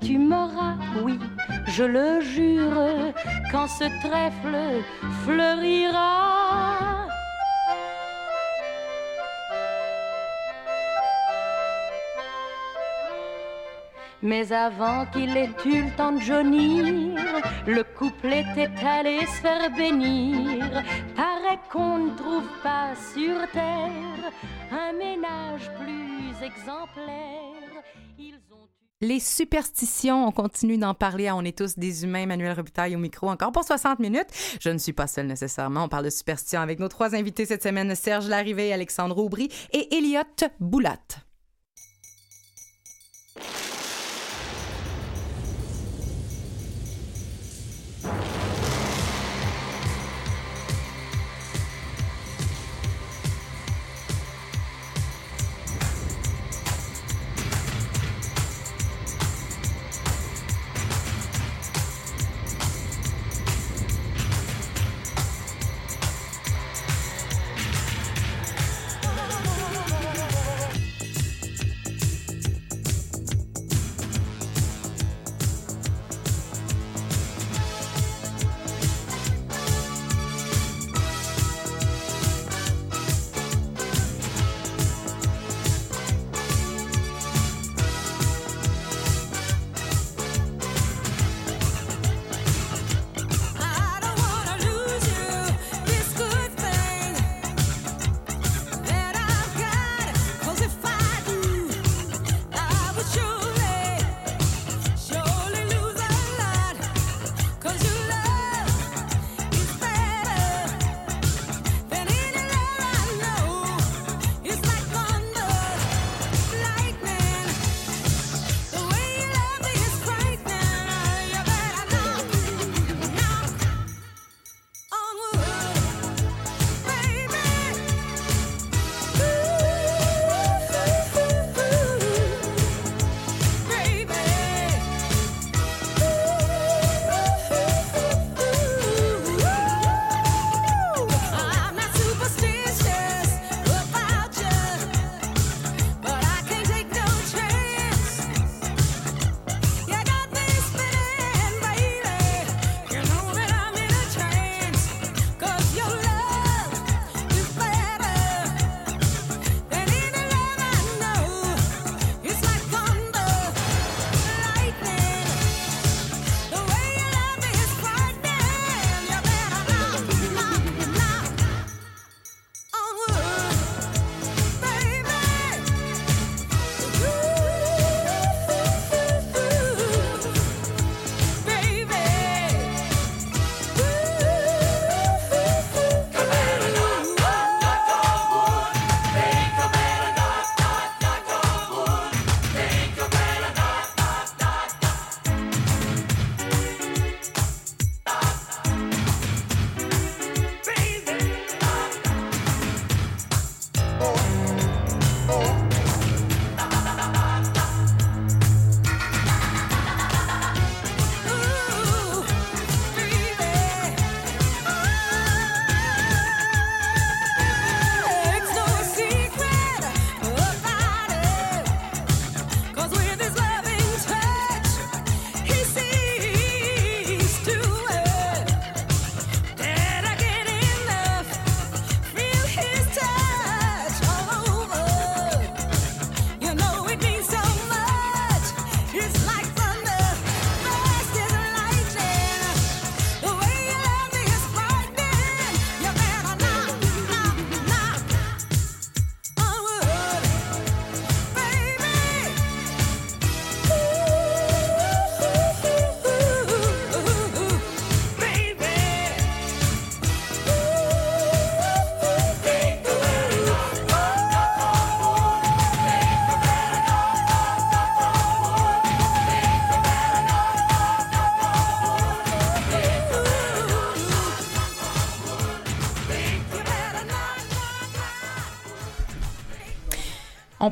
[0.00, 1.18] Tu m'auras, oui,
[1.66, 3.12] je le jure,
[3.50, 4.82] quand ce trèfle
[5.24, 7.03] fleurira.
[14.22, 17.14] Mais avant qu'il ait eu le temps de jaunir,
[17.66, 20.64] le couple était allé se faire bénir.
[21.14, 24.32] Paraît qu'on ne trouve pas sur terre
[24.70, 27.54] un ménage plus exemplaire.
[29.00, 32.22] Les superstitions, on continue d'en parler à On est tous des humains.
[32.22, 34.28] Emmanuel Robitaille au micro encore pour 60 minutes.
[34.60, 35.84] Je ne suis pas seule nécessairement.
[35.84, 39.94] On parle de superstitions avec nos trois invités cette semaine, Serge Larrivée, Alexandre Aubry et
[39.94, 40.22] Elliot
[40.58, 40.96] Boulat.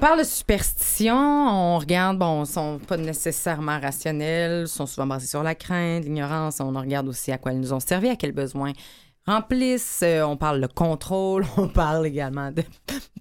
[0.03, 5.55] Parle de superstition, on regarde, bon, sont pas nécessairement rationnels, sont souvent basés sur la
[5.55, 6.59] crainte, l'ignorance.
[6.59, 8.73] On regarde aussi à quoi ils nous ont servi, à quels besoins
[9.29, 10.01] remplissent.
[10.03, 12.65] Euh, on parle de contrôle, on parle également de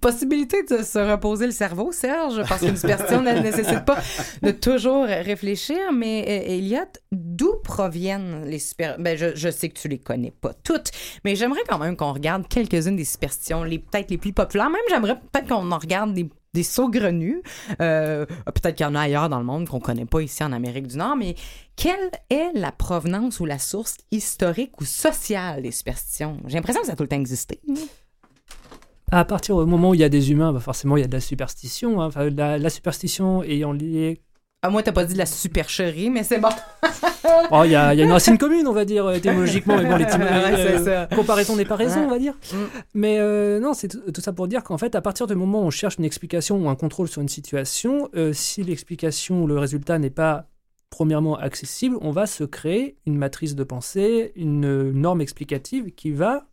[0.00, 3.98] possibilité de se reposer le cerveau, Serge, parce qu'une superstition ne nécessite pas
[4.42, 5.78] de toujours réfléchir.
[5.94, 6.80] Mais euh, Elliot,
[7.12, 8.98] d'où proviennent les super...
[8.98, 10.90] Ben, je, je sais que tu les connais pas toutes,
[11.24, 14.68] mais j'aimerais quand même qu'on regarde quelques-unes des superstitions, les peut-être les plus populaires.
[14.68, 17.42] Même j'aimerais peut-être qu'on en regarde des des saugrenus.
[17.80, 20.52] Euh, peut-être qu'il y en a ailleurs dans le monde qu'on connaît pas ici en
[20.52, 21.34] Amérique du Nord, mais
[21.76, 26.38] quelle est la provenance ou la source historique ou sociale des superstitions?
[26.46, 27.60] J'ai l'impression que ça a tout le temps existé.
[29.10, 31.08] À partir du moment où il y a des humains, bah forcément il y a
[31.08, 32.00] de la superstition.
[32.00, 32.10] hein.
[32.30, 34.22] La superstition ayant lié.
[34.64, 36.48] Ah, moi, t'as pas dit de la supercherie, mais c'est bon.
[37.50, 39.76] Oh, il y, a il y a une racine commune, on va dire, euh, étymologiquement,
[39.76, 41.08] mais bon, les Ouais, c'est ça.
[41.14, 42.06] comparaison n'est pas raison, Ouais.
[42.06, 42.34] on va dire.
[42.52, 42.56] Mm.
[42.94, 45.64] Mais euh, non, c'est tout, ça pour dire qu'en fait, à partir du moment où
[45.64, 49.58] on cherche une explication ou un contrôle sur une situation, euh, si l'explication ou le
[49.58, 50.46] résultat n'est pas
[50.90, 56.10] premièrement accessible, on va se créer une matrice de pensée, une euh, norme explicative qui
[56.12, 56.46] va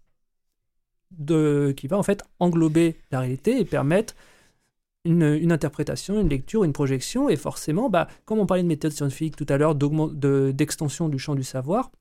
[1.12, 4.16] de, qui va en fait englober la réalité et permettre
[5.06, 7.30] une, interprétation, une lecture, une projection.
[7.30, 11.10] Et forcément, bah, comme on parlait de méthode scientifique tout à l'heure, d'augment- de- d'extension
[11.10, 11.92] du champ du savoir,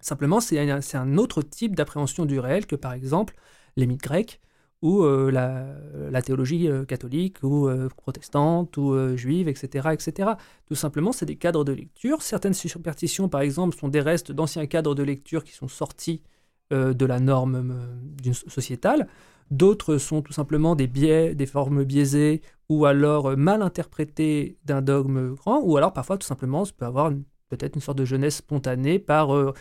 [0.00, 3.34] simplement c'est un, un autre type d'appréhension du réel que par exemple
[3.76, 4.40] les mythes grecs
[4.82, 5.66] ou euh, la,
[6.10, 10.30] la théologie euh, catholique ou euh, protestante ou juive, etc., etc.
[10.66, 12.22] Tout simplement, c'est des cadres de lecture.
[12.22, 16.22] Certaines superstitions, par exemple, sont des restes d'anciens cadres de lecture qui sont sortis
[16.70, 17.76] de la norme
[18.46, 19.08] sociétale.
[19.50, 24.80] D'autres sont tout simplement des biais, des formes biaisées ou alors euh, mal interprétées d'un
[24.82, 27.10] dogme grand, ou alors parfois tout simplement, ça peut avoir
[27.48, 29.52] peut-être une sorte de jeunesse spontanée par euh,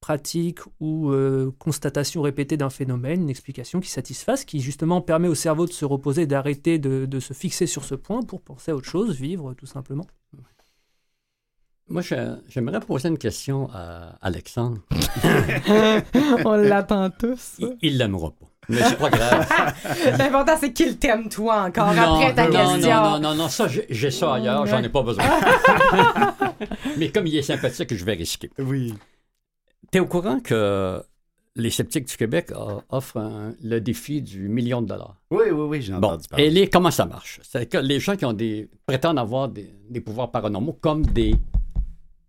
[0.00, 5.34] pratique ou euh, constatation répétée d'un phénomène, une explication qui satisfasse, qui justement permet au
[5.34, 8.76] cerveau de se reposer, d'arrêter de, de se fixer sur ce point pour penser à
[8.76, 10.06] autre chose, vivre tout simplement.
[11.90, 12.02] Moi,
[12.48, 14.78] j'aimerais poser une question à Alexandre.
[16.44, 17.56] On l'attend tous.
[17.58, 18.46] Il- Il l'aimera pas.
[18.68, 19.48] Mais c'est pas grave.
[20.18, 22.94] L'important, c'est qu'il t'aime, toi, encore non, après ta non, question.
[22.94, 25.24] non, non, non, non, ça, j'ai ça ailleurs, j'en ai pas besoin.
[26.98, 28.50] Mais comme il est sympathique, je vais risquer.
[28.58, 28.94] Oui.
[29.90, 31.02] T'es au courant que
[31.56, 32.52] les sceptiques du Québec
[32.90, 35.16] offrent un- le défi du million de dollars?
[35.30, 36.44] Oui, oui, oui, j'ai Bon, entendu parler.
[36.46, 37.40] et les, comment ça marche?
[37.42, 41.34] C'est que les gens qui ont des, prétendent avoir des, des pouvoirs paranormaux comme des,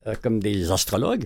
[0.07, 1.25] euh, comme des astrologues,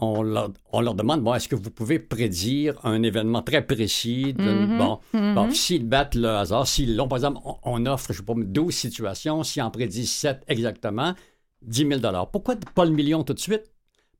[0.00, 4.32] on leur, on leur demande, bon, est-ce que vous pouvez prédire un événement très précis?
[4.34, 8.12] de- Mhm, Bon, bon, s'ils battent le hasard, s'ils l'ont, par exemple, on, on offre,
[8.12, 11.14] je sais pas, 12 situations, s'ils en prédisent 7 exactement,
[11.62, 12.00] 10 000
[12.32, 13.70] Pourquoi pas le million tout de suite?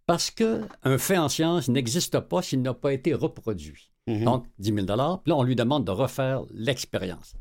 [0.07, 3.91] Parce qu'un fait en science n'existe pas s'il n'a pas été reproduit.
[4.07, 4.24] Mhm.
[4.24, 7.35] Donc, 10 000 Puis là, on lui demande de refaire l'expérience.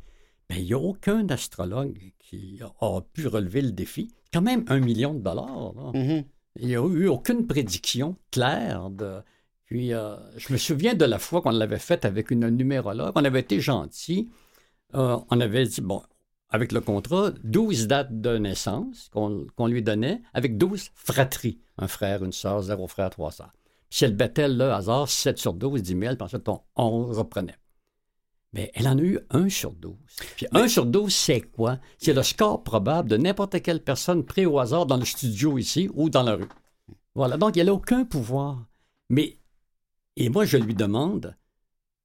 [0.50, 4.12] Mais il n'y a aucun astrologue qui a, a pu relever le défi.
[4.34, 5.74] Quand même un million de dollars.
[5.76, 5.92] là.
[6.60, 8.90] Il n'y a eu aucune prédiction claire.
[8.90, 9.22] De...
[9.66, 13.14] Puis, euh, je me souviens de la fois qu'on l'avait faite avec une numérologue.
[13.16, 14.30] On avait été gentil.
[14.96, 16.02] Euh, on avait dit, bon,
[16.50, 21.60] avec le contrat, 12 dates de naissance qu'on qu'on lui donnait, avec 12 fratries.
[21.78, 23.54] Un frère, une sœur, zéro frère, trois sœurs.
[23.90, 27.06] Puis si elle battait le hasard, 7 sur 12, 10 000, puis ensuite on, on
[27.06, 27.56] reprenait.
[28.54, 29.94] Mais elle en a eu 1 sur 12.
[30.36, 31.78] Puis 1 sur 12, c'est quoi?
[31.98, 35.90] C'est le score probable de n'importe quelle personne pris au hasard dans le studio ici
[35.94, 36.50] ou dans la rue.
[37.16, 38.66] Voilà, donc elle n'a aucun pouvoir.
[39.10, 39.38] Mais,
[40.16, 41.36] et moi je lui demande,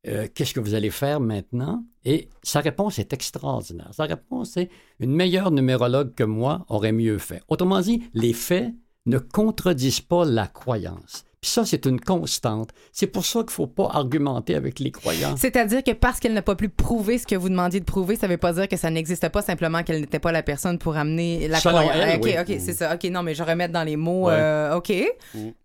[0.06, 1.84] euh, qu'est-ce que vous allez faire maintenant?
[2.04, 3.90] Et sa réponse est extraordinaire.
[3.92, 4.68] Sa réponse est,
[5.00, 7.42] une meilleure numérologue que moi aurait mieux fait.
[7.48, 8.72] Autrement dit, les faits
[9.06, 11.24] ne contredisent pas la croyance.
[11.44, 12.70] Puis ça, c'est une constante.
[12.90, 15.36] C'est pour ça qu'il ne faut pas argumenter avec les croyants.
[15.36, 18.26] C'est-à-dire que parce qu'elle n'a pas pu prouver ce que vous demandiez de prouver, ça
[18.26, 21.46] veut pas dire que ça n'existe pas, simplement qu'elle n'était pas la personne pour amener
[21.48, 21.90] la croyance.
[21.94, 22.34] elle, ok, oui.
[22.40, 22.94] ok, c'est ça.
[22.94, 24.28] Ok, non, mais je remets dans les mots.
[24.28, 24.32] Ouais.
[24.38, 24.90] euh, ok.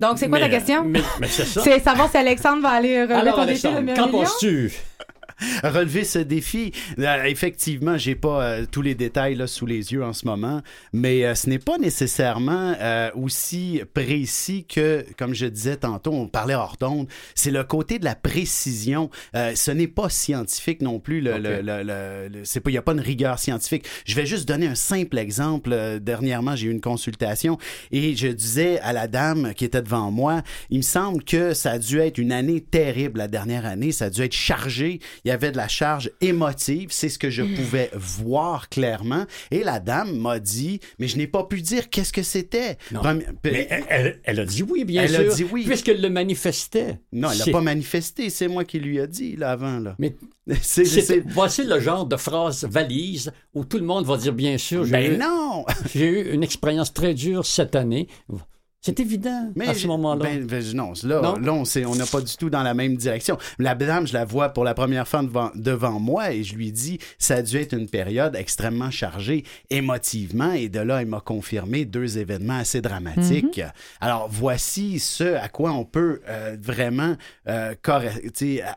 [0.01, 0.84] Donc, c'est quoi Mais- ta question?
[0.84, 1.61] Mais, mais c'est ça.
[1.61, 4.03] C'est savoir si Alexandre va aller relever Alors, ton défi de Alexandre, million.
[4.03, 4.73] qu'en penses-tu?
[5.64, 6.72] relever ce défi.
[7.00, 10.62] Euh, effectivement, j'ai pas euh, tous les détails là, sous les yeux en ce moment,
[10.94, 12.76] mais euh, ce n'est pas nécessairement
[13.16, 18.06] aussi précis que, comme je disais tantôt, on parlait hors d'onde, c'est le côté de
[18.06, 19.10] la précision.
[19.34, 21.22] Ce n'est pas scientifique non plus.
[21.22, 23.86] Le, le- le- c'est pas, il y a pas une rigueur scientifique.
[24.06, 26.00] Je vais juste donner un simple exemple.
[26.02, 27.58] Dernièrement, j'ai eu une consultation
[27.92, 31.72] et je disais à la dame qui était devant moi, il me semble que ça
[31.72, 33.92] a dû être une année terrible la dernière année.
[33.92, 35.00] Ça a dû être chargé.
[35.26, 39.25] Il il y avait de la charge émotive, c'est ce que je pouvais voir clairement.
[39.51, 42.80] Et la dame m'a dit, mais je n'ai pas pu dire qu'est-ce que c'était.
[43.43, 45.36] Mais elle, elle- elle a dit oui, bien Elle a sûr.
[45.36, 45.65] dit oui.
[45.67, 46.99] Puisqu'elle le manifestait.
[47.13, 49.77] Non, elle n'a pas manifesté, c'est moi qui lui a dit là avant.
[49.77, 49.95] Là.
[49.99, 50.15] Mais
[51.27, 54.84] voici le genre de phrase valise où tout le monde va dire bien sûr.
[54.86, 55.63] J'ai Ben eu- non!
[55.93, 58.07] J'ai eu une expérience très dure cette année.
[58.82, 60.23] C'est évident à ce moment-là.
[60.23, 61.36] ben, ben, non, là, Non?
[61.36, 61.51] là,
[61.86, 63.38] on n'a pas du tout dans la même direction.
[63.57, 66.71] La dame, je la vois pour la première fois devant, devant moi et je lui
[66.71, 71.19] dis, ça a dû être une période extrêmement chargée émotivement et de là, elle m'a
[71.19, 73.57] confirmé deux événements assez dramatiques.
[73.57, 73.71] Mm-hmm.
[73.99, 77.15] Alors, voici ce à quoi on peut euh, vraiment
[77.49, 77.73] euh,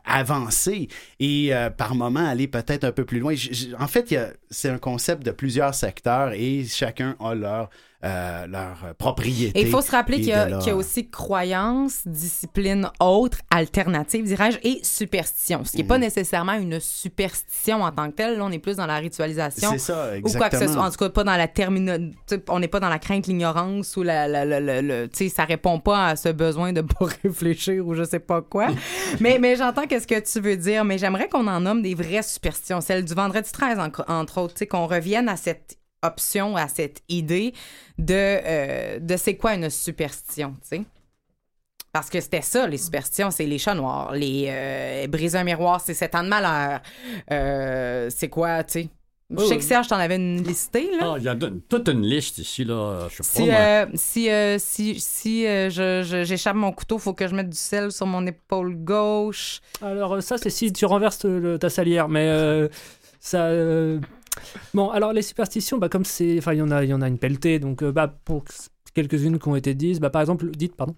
[0.05, 0.89] avancer
[1.21, 3.35] et euh, par moment aller peut-être un peu plus loin.
[3.35, 4.15] J- en fait,
[4.51, 7.71] c'est un concept de plusieurs secteurs et chacun a leur,
[8.05, 9.59] euh, leur propriété.
[9.59, 14.59] Et il faut se rappeler qu'il y, a- y aussi croyances, disciplines autres, alternatives, dirais-je,
[14.63, 15.65] et superstition.
[15.65, 18.39] Ce qui n'est pas nécessairement une superstition en tant que telle.
[18.39, 19.71] Là, on est plus dans la ritualisation.
[19.73, 20.73] C'est ça, Ou quoi que ce exactement.
[20.73, 20.83] soit.
[20.83, 22.13] En tout cas, pas dans la terminologie.
[22.49, 24.27] On n'est pas dans la crainte, l'ignorance ou la.
[24.29, 27.87] la, la, la- la- tu sais, ça répond pas à ce besoin de pas réfléchir
[27.87, 28.69] ou je sais pas quoi.
[29.21, 30.85] mais mais j'entends qu'est-ce que tu veux dire.
[30.85, 32.81] Mais j'aimerais qu'on en nomme des vraies superstitions.
[32.81, 34.55] Celle du vendredi 13, en- entre autres.
[34.55, 37.55] Tu sais, qu'on revienne à cette option, à cette idée
[37.99, 40.83] de, euh, de c'est quoi une superstition, tu sais?
[41.93, 45.79] Parce que c'était ça, les superstitions, c'est les chats noirs, les euh, briser un miroir,
[45.81, 46.81] c'est sept ans de malheur.
[47.31, 48.89] Euh, c'est quoi, tu sais?
[49.31, 51.13] Je sais que Serge, t'en avais une listée, là.
[51.13, 53.09] Ah, il y a de- toute une liste ici, là.
[53.11, 53.61] Je sais Si, pas, moi.
[53.61, 57.49] euh, si, euh, si, si euh, je- je- j'échappe mon couteau, faut que je mette
[57.49, 59.61] du sel sur mon épaule gauche.
[59.83, 62.69] Alors ça, c'est si tu renverses le- ta salière, mais euh,
[63.21, 63.49] ça...
[64.75, 66.39] Bon, alors les superstitions, bah, comme c'est...
[66.39, 68.45] Enfin, il y, en a- il y en a une pelletée, donc euh, bah, pour
[68.95, 70.95] quelques-unes qui ont été dites, bah, par exemple, dites, pardon.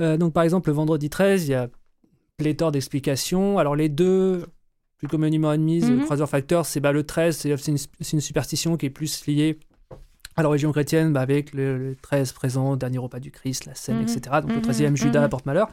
[0.00, 1.68] Euh, donc par exemple, le vendredi 13, il y a
[2.36, 3.58] pléthore d'explications.
[3.58, 4.44] Alors les deux
[4.98, 5.98] plus communément admises, Mhm.
[6.00, 7.76] mm croiseur facteur, c'est bah, le 13, c'est une,
[8.12, 9.58] une superstition qui est plus liée
[10.36, 13.96] à l'origine chrétienne, bah, avec le, le 13 présent, dernier repas du Christ, la scène,
[13.96, 14.02] Mhm.
[14.02, 14.20] etc.
[14.42, 15.28] Donc le Mhm, 13e, Judas mhm.
[15.28, 15.68] porte malheur.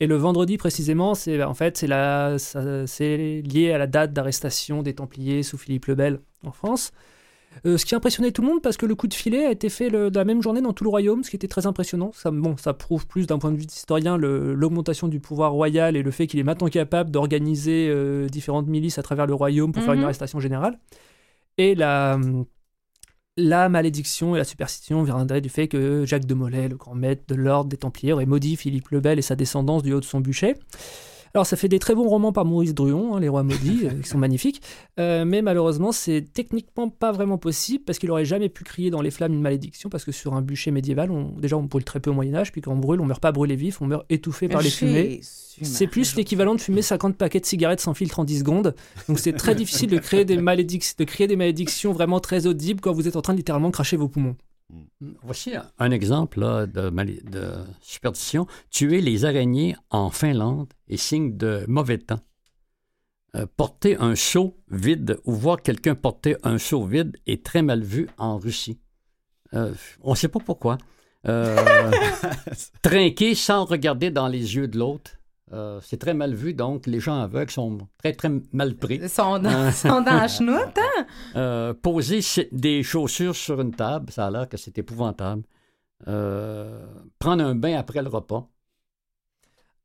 [0.00, 4.94] Et le vendredi précisément, c'est en fait la c'est lié à la date d'arrestation des
[4.94, 6.92] Templiers sous Philippe le Bel en France.
[7.66, 9.50] Euh, ce qui a impressionné tout le monde parce que le coup de filet a
[9.50, 12.10] été fait le- la même journée dans tout le royaume, ce qui était très impressionnant.
[12.14, 16.02] Ça, bon, ça prouve plus d'un point de vue d'historien l'augmentation du pouvoir royal et
[16.02, 19.82] le fait qu'il est maintenant capable d'organiser euh, différentes milices à travers le royaume pour
[19.82, 20.04] faire une Mhm.
[20.04, 20.78] arrestation générale.
[21.56, 22.20] Et la,
[23.36, 27.22] la malédiction et la superstition viendraient du fait que Jacques de Molay, le grand maître
[27.28, 30.04] de l'ordre des Templiers, aurait maudit Philippe le Bel et sa descendance du haut de
[30.04, 30.54] son bûcher.
[31.34, 34.00] Alors ça fait des très bons romans par Maurice Druon, hein, Les Rois Maudits, euh,
[34.02, 34.62] qui sont magnifiques,
[34.98, 39.00] Euh, mais malheureusement c'est techniquement pas vraiment possible parce qu'il aurait jamais pu crier dans
[39.00, 42.00] les flammes une malédiction parce que sur un bûcher médiéval, on, déjà on brûle très
[42.00, 44.48] peu au Moyen-Âge, puis quand on brûle, on meurt pas brûlé vif, on meurt étouffé
[44.48, 45.20] par les fumées.
[45.62, 48.74] C'est plus l'équivalent de fumer 50 paquets de cigarettes sans filtre en 10 secondes.
[49.08, 52.80] Donc c'est très difficile de créer des malédictions, de créer des malédictions vraiment très audibles
[52.80, 54.36] quand vous êtes en train de littéralement cracher vos poumons.
[55.22, 58.46] Voici un- exemple là, de, mali- de superstition.
[58.70, 62.20] Tuer les araignées en Finlande est signe de mauvais temps.
[63.34, 67.82] Euh, porter un seau vide ou voir quelqu'un porter un seau vide est très mal
[67.82, 68.78] vu en Russie.
[69.54, 70.78] Euh, on ne sait pas pourquoi.
[71.26, 71.90] Euh,
[72.82, 75.12] trinquer sans regarder dans les yeux de l'autre,
[75.52, 78.96] euh, c'est très mal vu, donc les gens aveugles sont très très mal pris.
[79.02, 81.06] Ils sont dans, sont dans la chenoute, hein?
[81.36, 82.20] Euh, poser
[82.52, 85.42] des chaussures sur une table, ça a l'air que c'est épouvantable.
[86.06, 86.86] Euh,
[87.18, 88.48] prendre un bain après le repas.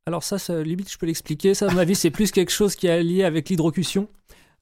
[0.06, 1.54] Alors ça, ça, limite, je peux l'expliquer.
[1.54, 4.10] Ça, à mon avis, c'est plus quelque chose qui est lié avec l'hydrocution.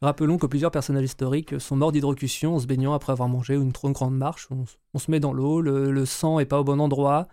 [0.02, 3.72] Rappelons que plusieurs personnages historiques sont morts d'hydrocution en se baignant après avoir mangé une
[3.72, 4.47] trop grande marche.
[4.93, 7.28] On, se met dans l'eau, le, le sang est pas au bon endroit,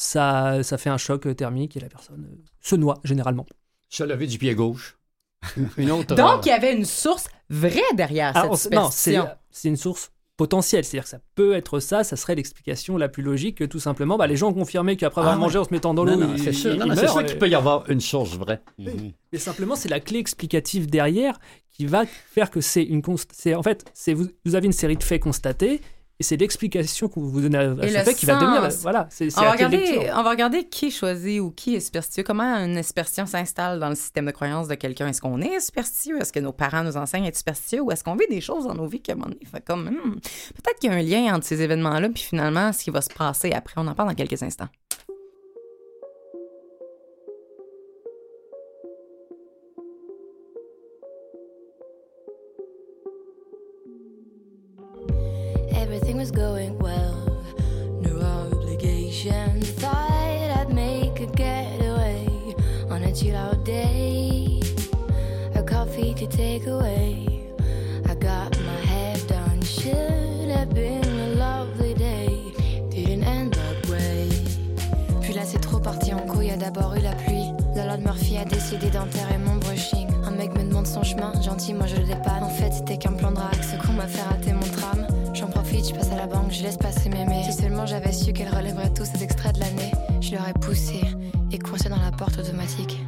[0.00, 3.46] ça, ça fait un choc thermique et la personne euh, se noie généralement.
[3.88, 4.98] Se lever du pied gauche.
[5.76, 6.14] Une autre.
[6.14, 10.12] Donc, il y avait une source vraie derrière Alors, cette c'est- non, c'est une source
[10.36, 13.78] potentielle, c'est-à-dire que ça peut être ça, ça serait l'explication la plus logique que tout
[13.80, 16.36] simplement, bah, les gens ont confirmé qu'après avoir Ah, mangé en se mettant dans l'eau,
[16.38, 16.72] c'est sûr,
[17.26, 18.62] qu'il peut y avoir une source vraie.
[18.78, 21.38] Mais simplement, c'est la clé explicative derrière
[21.70, 23.02] qui va faire que c'est une
[23.54, 23.84] en fait,
[24.44, 25.82] vous avez une série de faits constatés
[26.20, 29.26] et c'est l'explication que vous donnez à, à ce fait qui va devenir voilà, c'est
[29.38, 32.24] On va, regarder, on va regarder qui choisit ou qui est superstitieux.
[32.24, 35.08] Comment une superstition s'installe dans le système de croyance de quelqu'un?
[35.08, 36.20] Est-ce qu'on est superstitieux?
[36.20, 37.80] Est-ce que nos parents nous enseignent à être superstitieux?
[37.80, 39.86] Ou est-ce qu'on vit des choses dans nos vies qu'à un moment donné, fait comme,
[39.86, 40.20] hmm,
[40.62, 43.08] peut-être qu'il y a un lien entre ces événements-là, puis finalement, ce qui va se
[43.08, 43.76] passer après.
[43.78, 44.68] On en parle dans quelques instants.
[56.30, 57.14] Going well,
[58.00, 59.60] no obligation.
[59.60, 62.26] Thought I'd make a getaway
[62.88, 64.60] on a chill out day.
[65.54, 67.26] A coffee weekly takeaway.
[68.08, 72.52] I got my hair done, should have been a lovely day.
[72.90, 74.28] Didn't end that way.
[75.22, 77.52] Puis là, c'est trop parti en couille, a d'abord eu la pluie.
[77.74, 80.08] La Lord Murphy a décidé d'enterrer mon brushing.
[80.24, 82.42] Un mec me demande son chemin, gentil, moi je le dépanne.
[82.42, 84.39] En fait, c'était qu'un plan drague, ce qu'on m'a fait rater.
[85.82, 87.44] Je passe à la banque, je laisse passer mes mails.
[87.44, 91.00] Si seulement j'avais su qu'elle relèverait tous ces extraits de l'année, je l'aurais poussé
[91.50, 93.00] et coincé dans la porte automatique.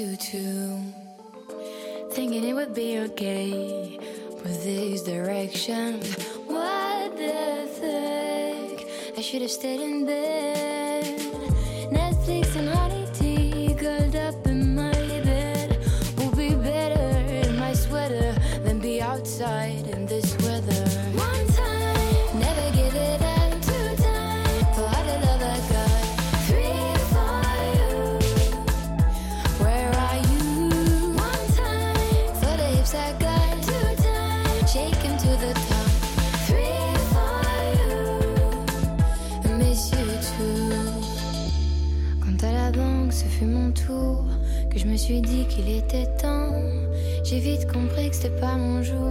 [0.00, 0.59] You too.
[3.00, 3.98] Okay
[4.42, 6.22] with these directions.
[6.46, 9.16] What the fuck?
[9.16, 10.69] I should have stayed in bed.
[45.10, 46.52] Suis dit qu'il était temps,
[47.24, 49.10] j'ai vite compris que c'était pas mon jour.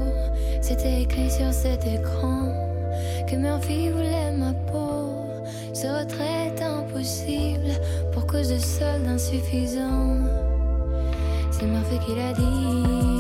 [0.62, 2.54] C'était écrit sur cet écran
[3.30, 5.10] que Murphy voulait ma peau.
[5.74, 7.72] Ce retrait est impossible
[8.14, 10.20] pour cause de soldes insuffisants.
[11.52, 13.19] C'est Murphy qui l'a dit.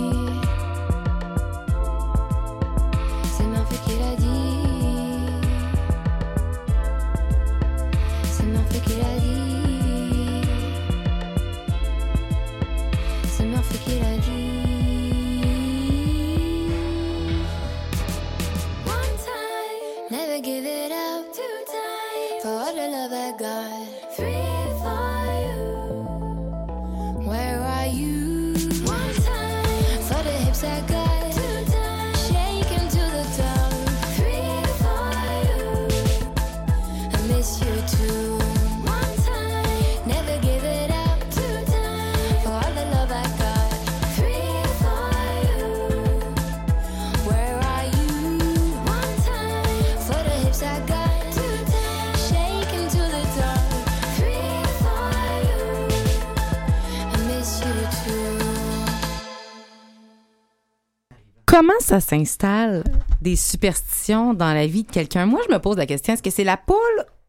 [61.59, 62.85] Comment ça s'installe
[63.21, 65.25] des superstitions dans la vie de quelqu'un?
[65.25, 66.77] Moi, je me pose la question, est-ce que c'est la poule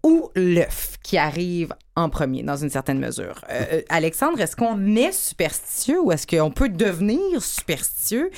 [0.05, 3.45] ou l'œuf qui arrive en premier, dans une certaine mesure?
[3.51, 8.31] Euh, euh, Alexandre, est-ce qu'on est superstitieux ou est-ce qu'on peut devenir superstitieux?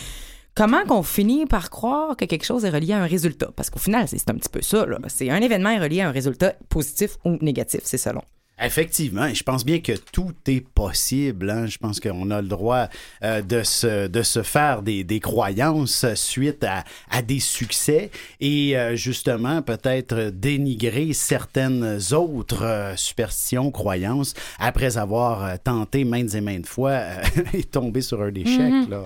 [0.54, 3.50] Comment qu'on finit par croire que quelque chose est relié à un résultat?
[3.54, 4.86] Parce qu'au final, c'est un petit peu ça.
[5.08, 8.22] C'est un événement est relié à un résultat positif ou négatif, c'est selon.
[8.60, 11.50] Effectivement, et je pense bien que tout est possible.
[11.50, 11.66] hein.
[11.66, 12.86] Je pense qu'on a le droit
[13.24, 18.76] euh, de, se, de se faire des, des croyances suite à, à des succès et
[18.76, 26.66] euh, justement peut-être dénigrer certaines autres euh, superstitions, croyances après avoir tenté maintes et maintes
[26.66, 27.00] fois
[27.54, 28.72] et tombé sur un échec.
[28.88, 29.02] là.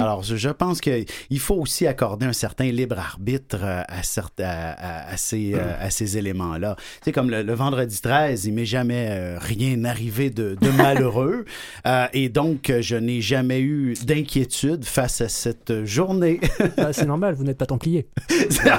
[0.00, 1.06] Alors, je, pense qu'il
[1.38, 6.74] faut aussi accorder un certain libre arbitre à, certes- à, ces, à ces éléments-là.
[6.78, 10.70] Tu sais, comme le, le vendredi 13, il m'est jamais euh, rien arrivé de, de
[10.70, 11.44] malheureux.
[11.86, 16.40] Euh, et donc, euh, je n'ai jamais eu d'inquiétude face à cette journée.
[16.76, 18.08] Ah, c'est normal, vous n'êtes pas templier.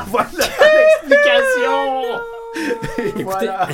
[0.08, 0.30] voilà
[1.10, 2.20] l'explication!
[3.24, 3.68] Voilà.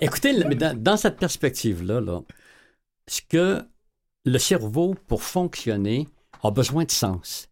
[0.00, 2.20] Écoutez, mais dans, dans cette perspective-là, là,
[3.08, 3.62] ce que
[4.24, 6.06] le cerveau, pour fonctionner,
[6.42, 7.48] a besoin de sens?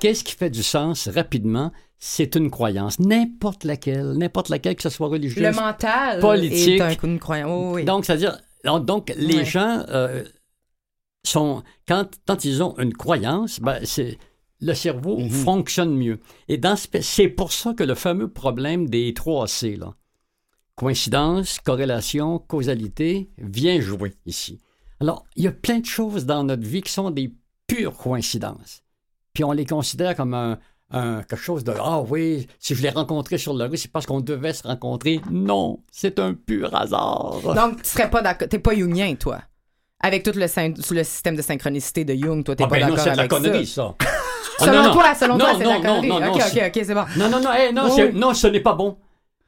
[0.00, 1.70] Qu'est-ce qui fait du sens rapidement?
[1.98, 5.42] C'est une croyance, n'importe laquelle, n'importe laquelle, que ce soit religieuse.
[5.42, 6.80] Le mental politique.
[6.80, 7.50] est un coup de croyance.
[7.52, 7.84] Oh, oui.
[7.84, 8.38] Donc, c'est-à-dire,
[8.80, 9.44] donc, les Ouais.
[9.44, 10.24] gens euh,
[11.24, 14.18] sont, quand, quand ils ont une croyance, ben, c'est,
[14.60, 15.30] le cerveau Mhm.
[15.30, 16.20] fonctionne mieux.
[16.48, 19.94] Et dans ce- c'est pour ça que le fameux problème des 3 C, là,
[20.76, 24.60] coïncidence, corrélation, causalité, vient jouer ici.
[25.00, 27.32] Alors, il y a plein de choses dans notre vie qui sont des
[27.66, 28.82] pures coïncidences.
[29.34, 30.58] Puis on les considère comme un,
[30.90, 34.06] un- quelque chose de Ah oui, si je l'ai rencontré sur le rue, c'est parce
[34.06, 35.20] qu'on devait se rencontrer.
[35.30, 37.40] Non, c'est un pur hasard.
[37.54, 38.48] Donc, tu serais pas d'accord.
[38.48, 39.40] T'es pas jungien, toi.
[40.02, 40.46] Avec tout le,
[40.96, 43.30] le système de synchronicité de Jung, toi, t'es Ah pas ben non, d'accord la avec
[43.30, 43.94] connerie, ça.
[44.00, 44.06] ça.
[44.60, 44.92] Ah, Selon non, non.
[44.92, 46.08] toi, selon Non, toi, c'est de la connerie.
[46.08, 47.04] non, non, ok, ok, ok, c'est bon.
[47.16, 48.96] Non, non, non, hey, non, ce n'est pas bon.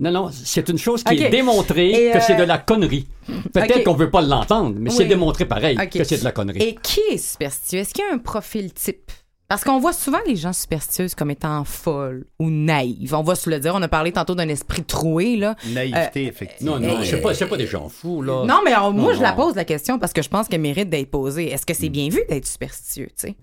[0.00, 3.06] Non, non, c'est une chose qui est démontrée que c'est euh, de la connerie.
[3.52, 6.60] Peut-être qu'on veut pas l'entendre, mais c'est démontré pareil que c'est de la connerie.
[6.60, 7.78] Et qui est superstitieux?
[7.80, 9.12] Est-ce qu'il y a un profil type?
[9.48, 13.14] Parce qu'on voit souvent les gens superstitieuses comme étant folles ou naïves.
[13.14, 13.74] On va se le dire.
[13.76, 15.54] On a parlé tantôt d'un esprit troué, là.
[15.68, 16.80] Naïveté, effectivement.
[16.80, 18.44] Non, non, Euh, c'est pas, c'est pas des gens fous, là.
[18.44, 20.60] Non, mais on- moi, Non, je la pose la question parce que je pense qu'elle
[20.62, 21.52] mérite d'être posée.
[21.52, 23.36] Est-ce que c'est bien vu d'être superstitieux, tu sais?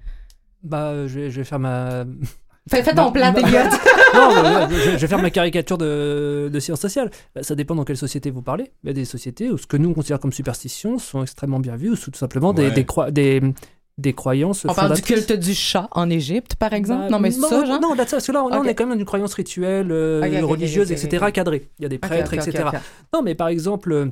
[0.61, 2.03] Bah, euh, je vais, je vais faire ma.
[2.69, 3.41] Fais, fais ton plat, non.
[3.41, 7.11] Non, je, je vais faire ma caricature de, de sciences sociales.
[7.35, 8.71] Bah, ça dépend dans quelle société vous parlez.
[8.83, 11.59] Il y a des sociétés où ce que nous on considère comme superstition sont extrêmement
[11.59, 13.11] bien vues, ou tout simplement des, Ouais.
[13.11, 13.53] des, des,
[13.97, 14.65] des croyances.
[14.65, 17.03] On parle du culte du chat en Égypte, par exemple?
[17.03, 17.79] Bah, non, mais c'est ça, genre?
[17.79, 21.25] Non, parce que là, on est quand même dans une croyance rituelle, euh, religieuse, etc.,
[21.31, 21.69] cadrée.
[21.79, 22.65] Il y a des prêtres, etc.
[23.13, 24.07] Non, mais par exemple, euh,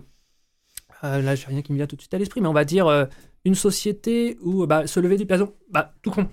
[1.04, 2.66] euh, là, j'ai rien qui me vient tout de suite à l'esprit, mais on va
[2.66, 3.06] dire euh,
[3.44, 6.28] une société où bah, se lever du plafond, bah, tout con.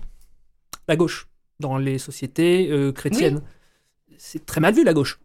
[0.87, 1.27] La gauche,
[1.59, 3.41] dans les sociétés chrétiennes.
[4.17, 5.19] C'est très mal vu, la gauche.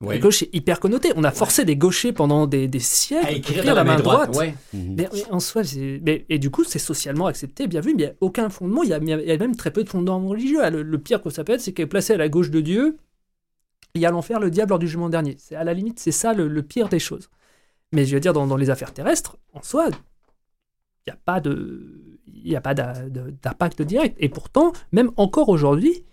[0.00, 1.12] La gauche est hyper connotée.
[1.16, 4.36] On a forcé des gauchers pendant des, des À siècles écrire la main droite.
[4.36, 4.54] ouais.
[4.72, 4.94] Mhm.
[4.96, 5.62] mais, mais en soi,
[6.02, 8.84] mais- et du coup, c'est socialement accepté, bien vu, mais il n'y a aucun fondement,
[8.84, 10.60] il y a, il y a même très peu de fondement religieux.
[10.70, 12.60] Le, le pire que ça peut être, c'est qu'elle est placée à la gauche de
[12.60, 12.96] Dieu,
[13.94, 15.34] il y a l'enfer, le diable lors du jugement dernier.
[15.38, 17.28] C'est à la limite, c'est ça le, le pire des choses.
[17.92, 21.40] Mais je veux dire, dans, dans les affaires terrestres, en soi, il n'y a pas
[21.40, 24.14] de, il y a pas d'impact direct.
[24.20, 26.04] Et pourtant, même encore aujourd'hui,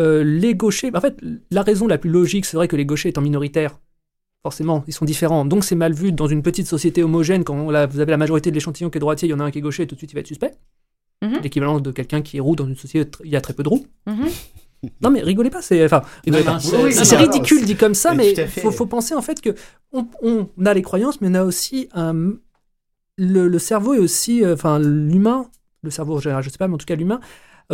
[0.00, 1.18] euh, les gauchers, en fait,
[1.50, 3.78] la raison la plus logique, c'est vrai que les gauchers étant minoritaires,
[4.42, 5.44] forcément, ils sont différents.
[5.44, 8.50] Donc c'est mal vu dans une petite société homogène, quand la- vous avez la majorité
[8.50, 10.00] de l'échantillon qui est droitier, il y en a un qui est gaucher, tout de
[10.00, 10.52] suite il va être suspect.
[11.22, 11.38] Mhm.
[11.42, 13.62] L'équivalent de quelqu'un qui est roux dans une société, où il y a très peu
[13.62, 13.86] de roux.
[14.06, 14.26] Mhm.
[15.00, 18.86] Non mais rigolez pas, c'est enfin C'est- ridicule dit comme ça, mais mais faut, faut
[18.86, 19.50] penser en fait que
[19.92, 22.32] on, on a les croyances, mais on a aussi un
[23.18, 25.46] le, le cerveau est aussi, euh, enfin l'humain,
[25.84, 27.20] le cerveau en général, je sais pas, mais en tout cas l'humain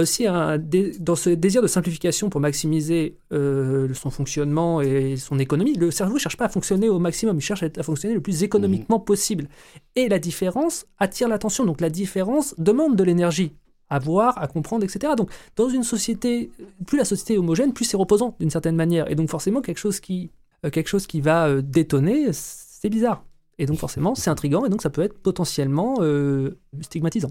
[0.03, 5.75] aussi un dans ce désir de simplification pour maximiser euh, son fonctionnement et son économie.
[5.75, 8.43] Le cerveau ne cherche pas à fonctionner au maximum, il cherche à, fonctionner le plus
[8.43, 9.49] économiquement possible.
[9.97, 11.65] Et la différence attire l'attention.
[11.65, 13.53] Donc la différence demande de l'énergie
[13.91, 15.15] à voir, à comprendre, etc.
[15.17, 16.51] Donc dans une société,
[16.87, 19.11] plus la société est homogène, plus c'est reposant d'une certaine manière.
[19.11, 20.31] Et donc forcément quelque chose qui,
[20.65, 23.25] euh, quelque chose qui va euh, détonner, c'est bizarre.
[23.59, 27.31] Et donc forcément c'est intriguant et donc ça peut être potentiellement euh, stigmatisant.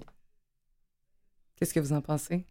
[1.56, 2.46] Qu'est-ce que vous en pensez?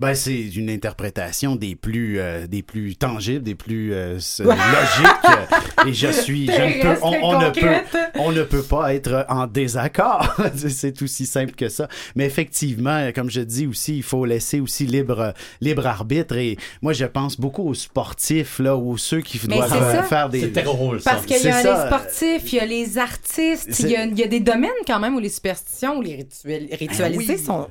[0.00, 5.86] Ben, c'est une interprétation des plus, euh, des plus tangibles, des plus euh, logiques.
[5.86, 9.24] et je suis, je ne peux, on, on ne peut, on ne peut pas être
[9.28, 10.34] en désaccord.
[10.56, 11.88] C'est- aussi simple que ça.
[12.14, 16.36] Mais effectivement, comme je dis aussi, il faut laisser aussi libre, libre arbitre.
[16.36, 20.28] Et moi, je pense beaucoup aux sportifs, là, ou ceux qui Mais doivent euh, faire
[20.28, 20.40] des.
[20.40, 21.12] C'est très drôle, ça.
[21.12, 21.74] Parce qu'il y a ça.
[21.74, 24.70] les sportifs, il y a les artistes, il y, a, il y a des domaines
[24.86, 27.44] quand même où les superstitions ou les rituels, ritualisés oui.
[27.44, 27.68] sont,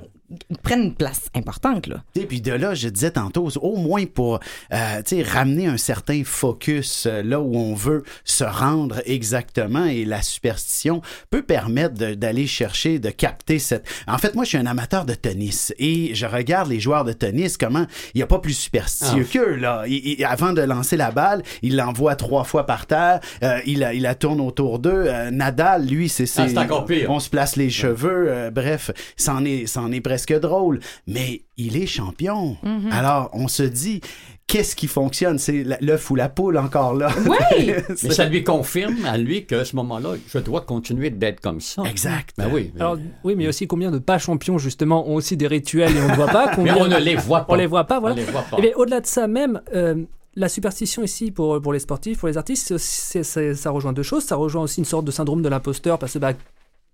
[0.64, 1.88] prennent une place importante.
[1.88, 2.04] Là.
[2.16, 4.40] Et puis de là, je disais tantôt, au moins pour
[4.74, 9.86] euh, tu sais, ramener un certain focus euh, là où on veut se rendre exactement
[9.86, 13.86] et la superstition peut permettre d'aller chercher, de capter cette...
[14.08, 17.14] En fait, moi, je suis un amateur de tennis et je regarde les joueurs de
[17.14, 19.34] tennis, comment il n'y a pas plus superstitieux Ah.
[19.34, 19.56] qu'eux.
[19.56, 19.84] Là.
[19.88, 23.80] Il- il- avant de lancer la balle, il l'envoie trois fois par terre, euh, il,
[23.80, 25.06] la, il la tourne autour d'eux.
[25.08, 26.24] Euh, Nadal, lui, c'est...
[26.38, 27.10] Ah, c'est encore pire.
[27.10, 30.80] On se place les cheveux, euh, bref, c'en est, c'en est presque drôle.
[31.08, 32.58] Mais il est champion.
[32.64, 32.90] Mhm.
[32.92, 34.02] Alors, on se dit,
[34.48, 35.38] qu'est-ce qui fonctionne?
[35.38, 37.10] C'est l'œuf ou la poule encore là?
[37.26, 37.74] Oui!
[38.04, 41.84] Mais ça lui confirme à lui qu'à ce moment-là, je dois continuer d'être comme ça.
[41.84, 42.34] Exact.
[42.38, 42.72] Ben oui.
[42.80, 46.10] Alors oui, mais aussi combien de pas champions justement ont aussi des rituels et on
[46.10, 46.48] ne voit pas?
[46.50, 47.54] mais Combien on ne les voit pas.
[47.54, 48.16] on les voit pas, voilà.
[48.16, 48.58] On les voit pas.
[48.58, 50.04] Et bien, au-delà de ça même, euh,
[50.36, 54.24] la superstition ici pour, pour les sportifs, pour les artistes, ça rejoint deux choses.
[54.24, 56.34] Ça rejoint aussi une sorte de syndrome de l'imposteur parce que bah,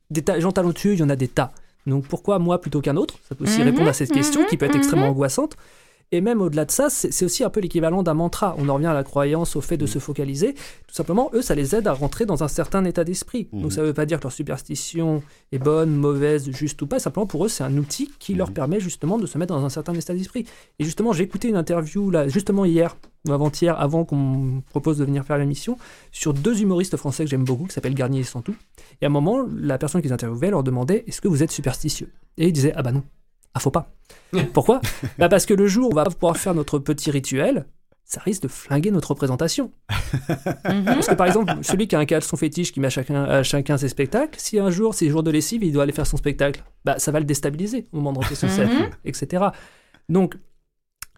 [0.10, 1.52] des gens talentueux, il y en a des tas.
[1.88, 3.16] Donc pourquoi moi plutôt qu'un autre?
[3.28, 4.80] Ça peut aussi Mhm, répondre à cette question mhm, qui peut être mhm.
[4.80, 5.56] extrêmement angoissante.
[6.12, 8.56] Et même au-delà de ça, c'est aussi un peu l'équivalent d'un mantra.
[8.58, 10.54] On en revient à la croyance, au fait de se focaliser.
[10.54, 13.48] Tout simplement, eux, ça les aide à rentrer dans un certain état d'esprit.
[13.52, 13.62] Mhm.
[13.62, 17.00] Donc ça ne veut pas dire que leur superstition est bonne, mauvaise, juste ou pas.
[17.00, 19.70] Simplement, pour eux, c'est un outil qui leur permet justement de se mettre dans un
[19.70, 20.46] certain état d'esprit.
[20.80, 22.98] Et justement, j'ai écouté une interview, là, justement hier,
[23.28, 25.78] ou avant-hier, avant qu'on me propose de venir faire l'émission,
[26.12, 28.56] sur deux humoristes français que j'aime beaucoup, qui s'appellent Garnier et Santou.
[29.02, 32.10] Et à un moment, la personne qu'ils interviewaient leur demandait Est-ce que vous êtes superstitieux?
[32.38, 33.04] Et ils disaient Ah bah non,
[33.54, 33.92] ah faut pas.
[34.54, 34.82] Pourquoi?
[35.18, 37.66] Bah Parce que le jour où on va pouvoir faire notre petit rituel,
[38.06, 39.72] ça risque de flinguer notre représentation.
[40.64, 43.44] Parce que par exemple, celui qui a un caleçon fétiche qui met à chacun, à
[43.44, 46.18] chacun ses spectacles, si un jour, c'est jour de lessive, il doit aller faire son
[46.18, 48.90] spectacle, bah ça va le déstabiliser au moment de rentrer sur scène, Mhm.
[49.06, 49.46] etc.
[50.10, 50.36] Donc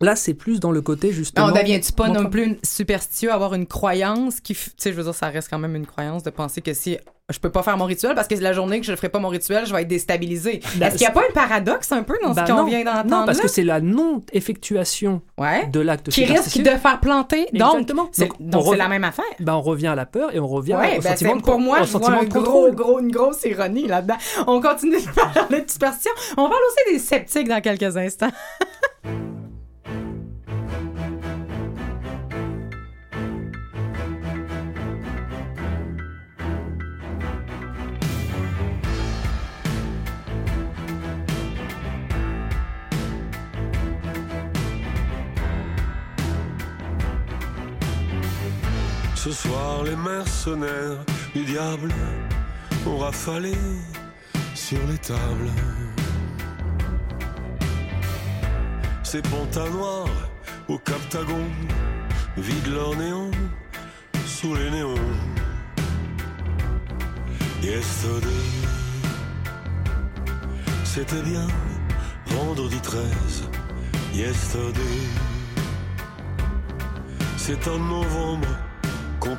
[0.02, 1.48] là, c'est plus dans le côté justement.
[1.48, 4.54] On devient-tu pas non plus superstitieux, avoir une croyance qui.
[4.54, 6.98] Tu sais, je veux dire, ça reste quand même une croyance de penser que si
[7.32, 9.20] je peux pas faire mon rituel parce que la journée que je ne ferai pas
[9.20, 10.62] mon rituel, je vais être déstabilisée.
[10.76, 12.66] Bah, Est-ce qu'il n'y a pas un paradoxe un peu dans ce qu'on non.
[12.66, 13.10] vient d'entendre?
[13.10, 13.44] Non, parce là?
[13.44, 15.68] que c'est la non-effectuation Ouais.
[15.68, 17.48] de l'acte Qui risque de faire planter.
[17.54, 18.10] Donc, Exactement.
[18.12, 19.26] c'est Donc, on donc c'est la même affaire.
[19.40, 21.60] Ben, on revient à la peur et on revient Ouais, au ben sentiment de pour
[21.60, 24.18] moi, je vois un gros, gros, une grosse ironie là-dedans.
[24.48, 26.12] On continue de parler de superstition.
[26.38, 28.32] On parle aussi des sceptiques dans quelques instants.
[49.24, 51.06] Ce soir, les mercenaires
[51.36, 51.94] du diable
[52.88, 53.54] ont rafalé
[54.56, 55.52] sur les tables.
[59.04, 60.08] Ces pantins noirs
[60.68, 61.46] au Captagon
[62.36, 63.30] vident leur néon
[64.26, 64.96] sous les néons.
[67.62, 68.28] Yesterday,
[70.84, 71.48] c'était bien
[72.26, 73.04] vendredi 13.
[74.16, 74.98] Yesterday,
[77.38, 78.48] c'est en novembre
[79.22, 79.38] qu'on.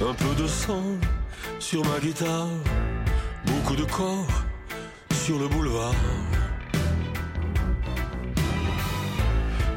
[0.00, 0.82] Un peu de sang
[1.58, 2.48] sur ma guitare,
[3.46, 4.26] beaucoup de corps
[5.12, 5.94] sur le boulevard.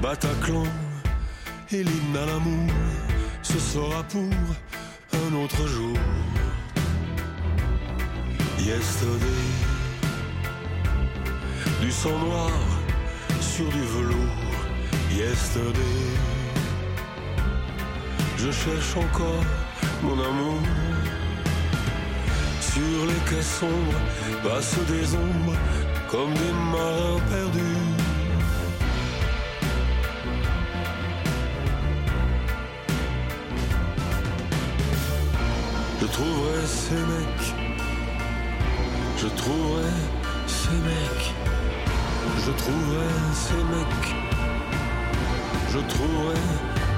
[0.01, 0.63] Bataclan
[1.71, 2.71] et l'hymne à l'amour,
[3.41, 4.29] ce sera pour
[5.13, 5.97] un autre jour.
[8.59, 9.43] Yesterday,
[11.81, 12.49] du sang noir
[13.39, 14.15] sur du velours.
[15.11, 16.01] Yesterday,
[18.37, 19.45] je cherche encore
[20.01, 20.59] mon amour.
[22.59, 24.01] Sur les quais sombres
[24.43, 25.57] passent des ombres
[26.09, 28.05] comme des marins perdus.
[36.01, 37.64] Je trouverai ces mecs
[39.25, 39.89] je trouverai
[40.45, 41.33] ces mecs.
[42.45, 44.15] Je trouverai ces mecs.
[45.71, 46.35] Je trouverai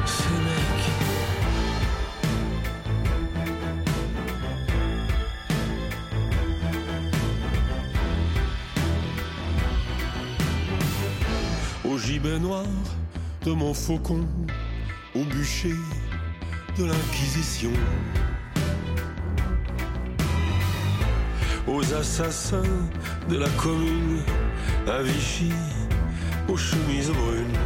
[0.06, 0.88] ces mecs.
[11.86, 12.66] Au gibet noir
[13.46, 14.28] de mon faucon,
[15.16, 15.76] au bûcher
[16.78, 17.72] de l'Inquisition.
[21.78, 22.74] Aux assassins
[23.30, 24.22] de la commune,
[24.88, 25.52] à Vichy,
[26.48, 27.62] aux chemises brunes.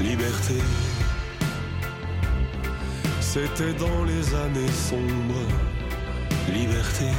[0.00, 0.58] Liberté,
[3.20, 5.48] c'était dans les années sombres.
[6.52, 7.10] Liberté,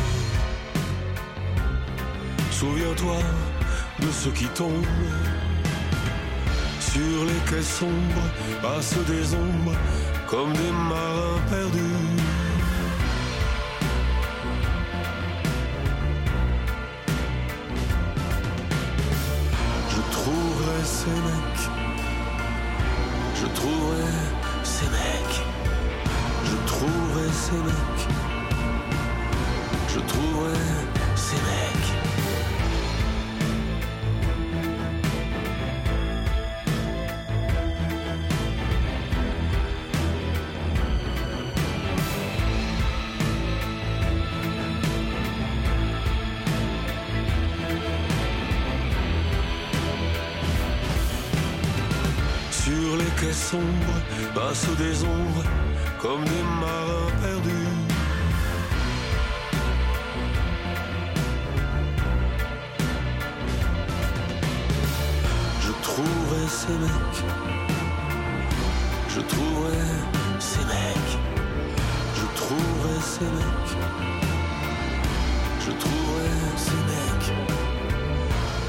[2.52, 3.18] souviens-toi
[4.02, 4.96] de ceux qui tombent.
[6.80, 8.28] Sur les quais sombres
[8.62, 9.78] passent des ombres
[10.28, 12.27] comme des marins perdus.
[27.50, 27.54] Je
[30.02, 30.52] trouverai
[31.16, 31.94] ces mecs.
[52.52, 53.64] Sur les quais sombres
[54.36, 55.46] passent des ombres
[56.02, 57.68] comme des marins perdus.
[65.62, 67.24] Je trouverai ces mecs.
[69.10, 69.78] Je trouverai
[70.40, 71.14] ces mecs.
[72.16, 73.78] Je trouverai ces mecs.
[75.66, 77.30] Je trouverai ces mecs.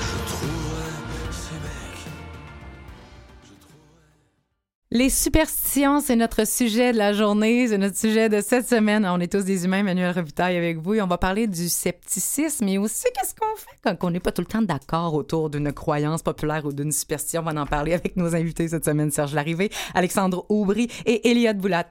[0.01, 0.91] Je trouverai
[1.31, 2.09] ces mecs.
[3.45, 3.53] Je.
[4.91, 5.11] Les
[5.69, 9.07] superstitions, c'est notre sujet de la journée, c'est notre sujet de cette semaine.
[9.07, 12.67] On est tous des humains, Manuel Revitaille avec vous, et on va parler du scepticisme
[12.69, 15.73] et aussi qu'est-ce qu'on fait quand on n'est pas tout le temps d'accord autour d'une
[15.73, 17.43] croyance populaire ou d'une superstition.
[17.43, 21.59] On va en parler avec nos invités cette semaine, Serge Larrivé, Alexandre Aubry et Eliade
[21.59, 21.91] Boulat.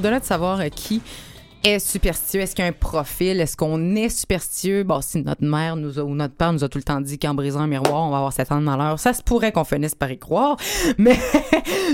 [0.00, 1.02] Au-delà de savoir euh, qui
[1.62, 4.82] est superstitieux, est-ce qu'il y a un profil, est-ce qu'on est superstitieux?
[4.82, 7.60] Bon, si notre mère ou notre père nous a tout le temps dit qu'en brisant
[7.60, 10.10] un miroir, on va avoir 7 ans de malheur, ça se pourrait qu'on finisse par
[10.10, 10.56] y croire.
[10.96, 11.18] Mais,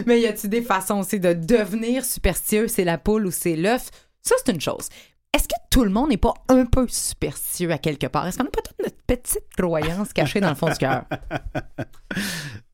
[0.07, 2.68] mais y a-t-il des façons aussi de devenir superstitieux?
[2.68, 3.90] C'est la poule ou c'est l'œuf?
[4.22, 4.88] Ça, c'est une chose.
[5.34, 8.24] Est-ce que tout le monde n'est pas un peu superstitieux à quelque part?
[8.28, 11.07] Est-ce qu'on n'a pas toute notre petite croyance cachée dans le fond du cœur?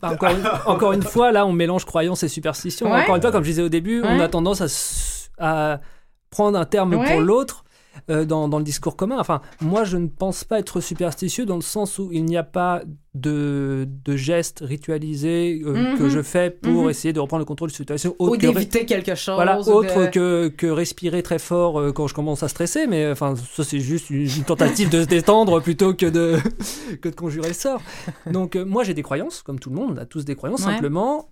[0.00, 2.90] Bah, encore, une, encore une fois, là, on mélange croyance et superstition.
[2.90, 3.02] Ouais.
[3.02, 5.80] Encore une fois, comme je disais au début, on a tendance à,
[6.30, 7.10] prendre un terme Ouais.
[7.10, 7.64] pour l'autre
[8.10, 9.16] euh, dans, dans le discours commun.
[9.18, 12.42] Enfin, moi, je ne pense pas être superstitieux dans le sens où il n'y a
[12.42, 12.82] pas
[13.14, 15.98] de, de gestes ritualisés euh, Mhm.
[15.98, 16.90] que je fais pour Mhm.
[16.90, 18.14] essayer de reprendre le contrôle de la situation.
[18.18, 19.34] Ou que- d'éviter quelque chose?
[19.34, 23.10] Voilà, de- autre que, que respirer très fort euh, quand je commence à stresser, mais
[23.10, 26.36] enfin, ça c'est juste une, tentative de se détendre plutôt que de,
[27.02, 27.82] que de conjurer le sort.
[28.30, 30.72] Donc, moi j'ai des croyances, comme tout le monde, on a tous des croyances, Ouais.
[30.74, 31.28] simplement.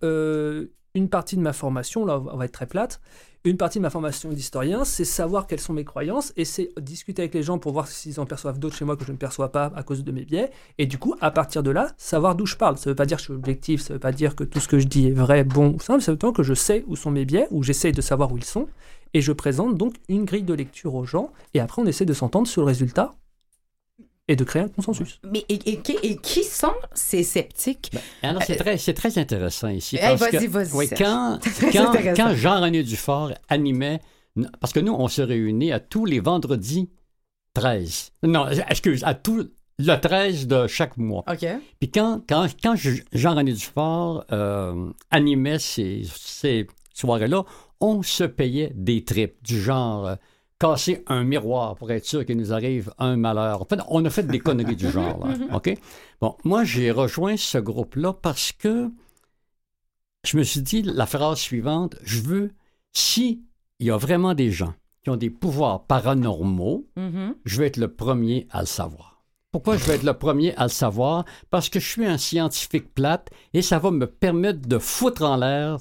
[0.94, 3.00] une partie de ma formation, là on va être très plate,
[3.44, 7.22] une partie de ma formation d'historien, c'est savoir quelles sont mes croyances et c'est discuter
[7.22, 9.52] avec les gens pour voir s'ils en perçoivent d'autres chez moi que je ne perçois
[9.52, 10.50] pas à cause de mes biais.
[10.78, 12.76] Et du coup, à partir de là, savoir d'où je parle.
[12.78, 14.44] Ça ne veut pas dire que je suis objectif, ça ne veut pas dire que
[14.44, 16.54] tout ce que je dis est vrai, bon ou simple, ça veut dire que je
[16.54, 18.66] sais où sont mes biais, ou j'essaye de savoir où ils sont.
[19.14, 22.12] Et je présente donc une grille de lecture aux gens, et après on essaie de
[22.12, 23.12] s'entendre sur le résultat
[24.28, 25.18] et de créer un consensus.
[25.24, 27.90] Mais et, et qui- et qui sont ces sceptiques?
[28.22, 29.96] Alors, c'est très, c'est très intéressant ici.
[29.96, 34.00] Hey, parce vas-y, que- vas-y, oui, quand, Très quand, quand Jean-René Dufort animait,
[34.60, 36.90] parce que nous, on se réunit à tous les vendredis
[37.54, 38.12] 13.
[38.24, 39.48] Non, excuse, à tout
[39.78, 41.24] le 13 de chaque mois.
[41.30, 41.46] OK.
[41.80, 47.44] Puis quand, quand, quand je- Jean-René Dufort euh, animait ces, ces soirées-là,
[47.80, 50.14] on se payait des tripes du genre euh,
[50.58, 53.62] casser un miroir pour être sûr qu'il nous arrive un malheur.
[53.62, 55.24] En fait, on a fait des conneries du genre.
[55.26, 55.72] là, OK?
[56.20, 58.90] Bon, moi, j'ai rejoint ce groupe-là parce que
[60.24, 62.50] je me suis dit la phrase suivante, je veux,
[62.92, 63.42] si
[63.78, 67.34] il y a vraiment des gens qui ont des pouvoirs paranormaux, Mhm.
[67.44, 69.22] je vais être le premier à le savoir.
[69.52, 71.24] Pourquoi je vais être le premier à le savoir?
[71.50, 75.36] Parce que je suis un scientifique plate et ça va me permettre de foutre en
[75.36, 75.78] l'air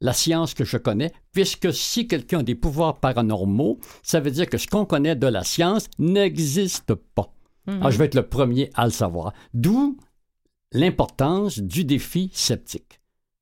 [0.00, 4.48] la science que je connais, puisque si quelqu'un a des pouvoirs paranormaux, ça veut dire
[4.48, 7.32] que ce qu'on connaît de la science n'existe pas.
[7.66, 9.32] Alors, je vais être le premier à le savoir.
[9.54, 9.96] D'où
[10.74, 13.00] l'importance du défi sceptique.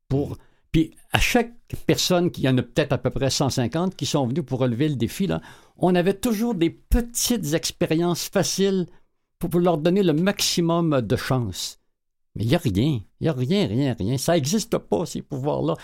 [0.08, 0.36] Pour,
[0.70, 1.52] puis à chaque
[1.86, 4.88] personne, qui y en a peut-être à peu près 150 qui sont venus pour relever
[4.88, 5.40] le défi, là,
[5.76, 8.86] on avait toujours des petites expériences faciles
[9.38, 11.80] pour, pour leur donner le maximum de chance.
[12.34, 13.00] Mais il n'y a rien.
[13.20, 14.18] Il n'y a rien, rien, rien.
[14.18, 15.74] Ça n'existe pas, ces pouvoirs-là.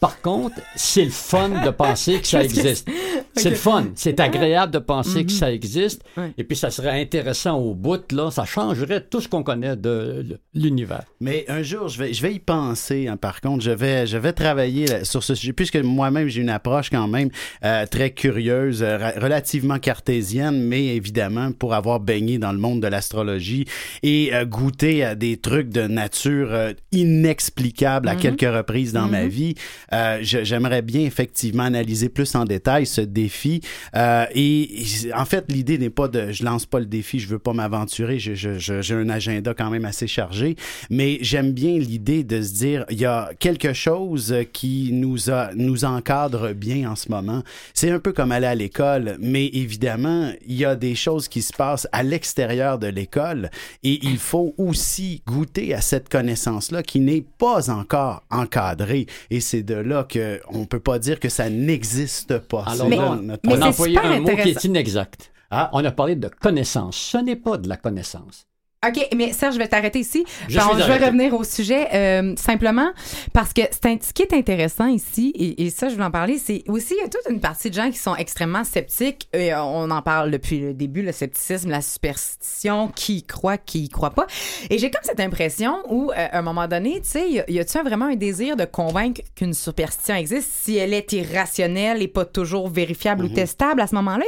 [0.00, 2.88] Par contre, c'est le fun de penser que ça existe.
[3.36, 3.86] C'est le fun.
[3.96, 6.02] C'est agréable de penser que ça existe.
[6.16, 6.32] Ouais.
[6.38, 8.30] Et puis, ça serait intéressant au bout, là.
[8.30, 11.02] Ça changerait tout ce qu'on connaît de l'univers.
[11.20, 13.64] Mais un jour, je vais, je vais y penser, hein, par contre.
[13.64, 17.08] Je vais, je vais travailler là- sur ce sujet, puisque moi-même, j'ai une approche quand
[17.08, 17.28] même
[17.64, 22.86] euh, très curieuse, euh, relativement cartésienne, mais évidemment, pour avoir baigné dans le monde de
[22.86, 23.64] l'astrologie
[24.04, 29.26] et euh, goûté à des trucs de nature euh, inexplicables à quelques reprises dans ma
[29.26, 29.54] vie,
[29.92, 33.60] euh, j'aimerais bien effectivement analyser plus en détail ce défi.
[33.94, 34.68] Euh, et,
[35.14, 38.18] en fait, l'idée n'est pas de, je lance pas le défi, je veux pas m'aventurer,
[38.18, 40.56] j'ai un agenda quand même assez chargé,
[40.90, 45.50] mais j'aime bien l'idée de se dire, il y a quelque chose qui nous a,
[45.54, 47.42] nous encadre bien en ce moment.
[47.72, 51.42] C'est un peu comme aller à l'école, mais évidemment, il y a des choses qui
[51.42, 53.50] se passent à l'extérieur de l'école
[53.82, 59.06] et il faut aussi goûter à cette connaissance-là qui n'est pas encore encadrée.
[59.30, 62.64] Et c'est de là que on peut pas dire que ça n'existe pas.
[62.66, 65.32] Alors C'est là, là notre- mais on a employé un mot qui est inexact.
[65.50, 65.70] Ah.
[65.72, 66.96] On a parlé de connaissance.
[66.96, 68.46] Ce n'est pas de la connaissance.
[68.88, 70.24] OK, mais Serge, je vais t'arrêter ici.
[70.48, 72.90] Je je vais revenir au sujet euh, simplement
[73.32, 76.38] parce que c'est ce qui est intéressant ici, et, et ça, je voulais en parler,
[76.38, 79.28] c'est aussi, il y a toute une partie de gens qui sont extrêmement sceptiques.
[79.32, 83.58] Et euh, on en parle depuis le début, le scepticisme, la superstition, qui y croit,
[83.58, 84.26] qui y croit pas.
[84.70, 87.78] Et j'ai comme cette impression où, euh, à un moment donné, tu sais, y a-tu
[87.78, 92.68] vraiment un désir de convaincre qu'une superstition existe si elle est irrationnelle et pas toujours
[92.68, 94.24] vérifiable ou testable à ce moment-là?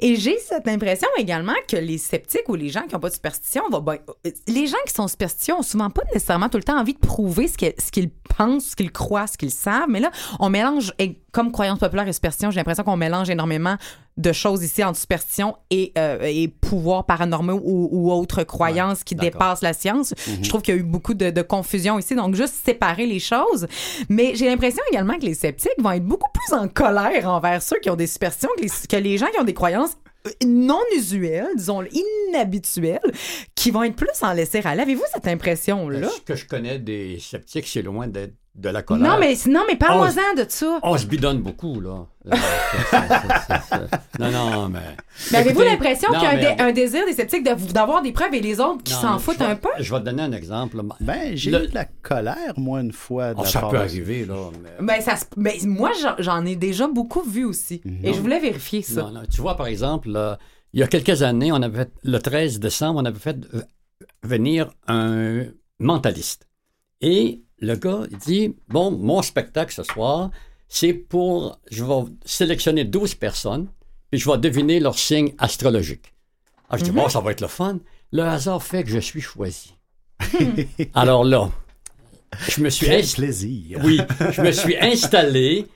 [0.00, 3.08] Et, et j'ai cette impression également que les sceptiques ou les gens qui n'ont pas
[3.08, 6.58] de superstition, vont, ben, euh, les gens qui sont superstitieux ont souvent pas nécessairement tout
[6.58, 9.88] le temps envie de prouver ce qu'ils, pensent, ce qu'ils croient, ce qu'ils savent.
[9.88, 10.10] Mais là,
[10.40, 13.76] on mélange, et comme croyance populaire et superstition, j'ai l'impression qu'on mélange énormément
[14.16, 19.14] de choses ici entre superstition et, euh, et pouvoir paranormaux ou, ou autres croyances qui
[19.14, 20.14] dépassent la science.
[20.42, 23.20] Je trouve qu'il y a eu beaucoup de, de confusion ici, donc juste séparer les
[23.20, 23.68] choses.
[24.08, 27.78] Mais j'ai l'impression également que les sceptiques vont être beaucoup plus en colère envers ceux
[27.78, 29.96] qui ont des superstitions que les, que les gens qui ont des croyances
[30.44, 31.84] non usuelles, disons
[32.30, 33.00] inhabituelles,
[33.54, 34.82] qui vont être plus en laisser aller.
[34.82, 36.08] Avez-vous cette impression-là?
[36.08, 39.10] Ce que je connais des sceptiques, c'est loin d'être de la colère.
[39.12, 40.78] Non, mais, non, mais parle-moi-en de ça.
[40.82, 42.06] On se bidonne beaucoup, là.
[42.26, 42.30] Euh,
[44.18, 44.80] non, non, mais...
[45.30, 48.02] Mais avez-vous l'impression qu'il y a un, mais- dé- un désir des sceptiques de- d'avoir
[48.02, 49.68] des preuves et les autres qui s'en foutent vais- un peu?
[49.78, 50.80] Je vais te donner un exemple.
[51.00, 53.34] Ben, j'ai Le- eu de la colère, moi, une fois.
[53.34, 54.50] de Oh, la ça part peut de- arriver, là.
[54.62, 54.86] Mais...
[54.86, 57.80] Ben, ça se- ben, moi, j'en- ai déjà beaucoup vu aussi.
[58.02, 59.02] Et je voulais vérifier ça.
[59.02, 59.22] Non, non.
[59.30, 60.38] Tu vois, par exemple, là,
[60.72, 63.62] il y a quelques années, on avait fait- le 13 décembre, on avait fait euh,
[64.22, 65.44] venir un
[65.78, 66.48] mentaliste.
[67.00, 70.30] Et le gars dit Bon, mon spectacle ce soir,
[70.68, 71.58] c'est pour.
[71.70, 73.68] Je vais sélectionner 12 personnes,
[74.10, 76.12] puis je vais deviner leur signe astrologique.
[76.68, 77.78] Ah, je dis Bon, ça va être le fun.
[78.12, 79.74] Le hasard fait que je suis choisi.
[80.94, 81.50] Alors là,
[82.48, 83.80] je me suis inst- plaisir.
[83.84, 84.00] oui,
[84.32, 85.66] je me suis installé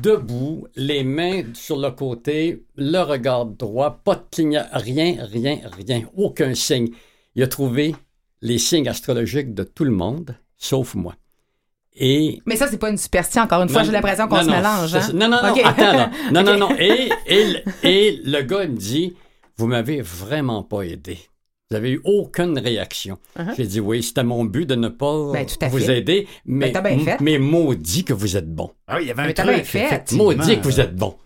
[0.00, 6.02] debout, les mains sur le côté, le regard droit, pas de clignotant, rien, rien, rien,
[6.16, 6.90] aucun signe.
[7.34, 7.94] Il a trouvé
[8.40, 11.16] les signes astrologiques de tout le monde, sauf moi.
[11.96, 13.42] Et Mais ça, c'est pas une superstition.
[13.42, 14.94] Encore une fois, j'ai l'impression qu'on se non, mélange.
[14.94, 15.08] hein?
[15.12, 16.10] Non, non, non, attends, là.
[16.32, 16.76] Non, non, non.
[16.78, 19.14] Et, et, le- et le gars, il me dit,
[19.56, 21.18] vous m'avez vraiment pas aidé.
[21.70, 23.18] Vous avez eu aucune réaction.
[23.38, 23.54] Uh-huh.
[23.56, 25.98] J'ai dit, oui, c'était mon but de ne pas Ben, tout à vous fait.
[25.98, 27.20] aider, mais, Ben, bien fait.
[27.20, 28.70] mais maudit que vous êtes bon.
[28.88, 30.12] Ah, oui, il y avait un Mais truc, bien fait.
[30.12, 31.16] Maudit que vous êtes bon.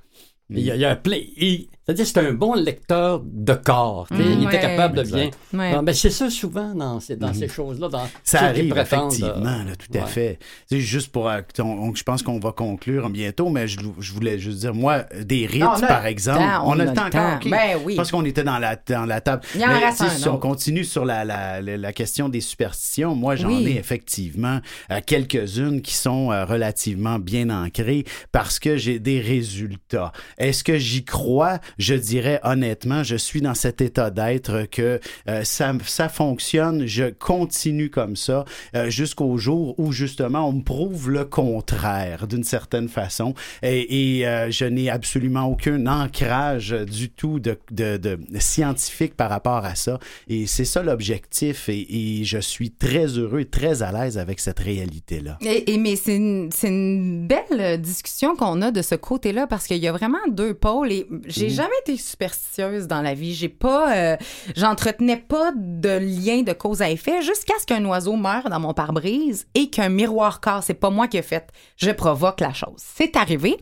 [0.51, 1.19] Il y a, il y a plein.
[1.37, 4.07] il- C'est-à-dire, c'est un bon lecteur de corps.
[4.11, 5.31] tu sais, Mm, il était capable de bien.
[5.53, 5.83] Ouais.
[5.83, 7.89] Ben, c'est ça souvent dans ces, dans ces choses-là.
[7.89, 8.09] Dans.
[8.23, 9.29] Ça arrive, effectivement,
[9.61, 10.39] euh, là, tout à fait.
[10.71, 11.29] C'est juste pour.
[11.29, 14.75] euh, on- on- je pense qu'on va conclure bientôt, mais je, je voulais juste dire,
[14.75, 16.39] moi, des rites, par le exemple.
[16.39, 17.35] temps, on, a le temps encore.
[17.37, 17.51] ok.
[17.51, 17.97] Ben oui.
[17.97, 19.43] Parce qu'on était dans la, dans la table.
[19.55, 21.77] Il y en Mais, reste tu sais, un si on continue sur la, la, la,
[21.77, 23.67] la question des superstitions, moi, j'en Oui.
[23.69, 24.61] ai effectivement
[24.91, 30.13] euh, quelques-unes qui sont euh, relativement bien ancrées parce que j'ai des résultats.
[30.39, 31.59] Est-ce que j'y crois?
[31.79, 37.11] Je dirais honnêtement, je suis dans cet état d'être que euh, ça, ça fonctionne, je
[37.11, 38.45] continue comme ça
[38.77, 44.27] euh, jusqu'au jour où justement on me prouve le contraire d'une certaine façon et, et,
[44.27, 49.75] euh, je n'ai absolument aucun ancrage du tout de, de- de scientifique par rapport à
[49.75, 49.99] ça
[50.29, 54.41] et c'est ça l'objectif et, et je suis très heureux et très à l'aise avec
[54.41, 55.39] cette réalité-là.
[55.43, 59.67] Et, et- mais c'est une, c'est une belle discussion qu'on a de ce côté-là parce
[59.67, 61.51] qu'il y a vraiment deux pôles et j'ai Mhm.
[61.65, 63.35] Jamais été superstitieuse dans la vie.
[63.35, 64.17] J'ai pas, euh,
[64.57, 68.75] j'entretenais pas de lien de cause à effet jusqu'à ce qu'un oiseau meure dans mon
[68.75, 70.67] pare-brise et qu'un miroir casse.
[70.67, 71.47] C'est pas moi qui ai fait.
[71.77, 72.77] Je provoque la chose.
[72.77, 73.57] C'est arrivé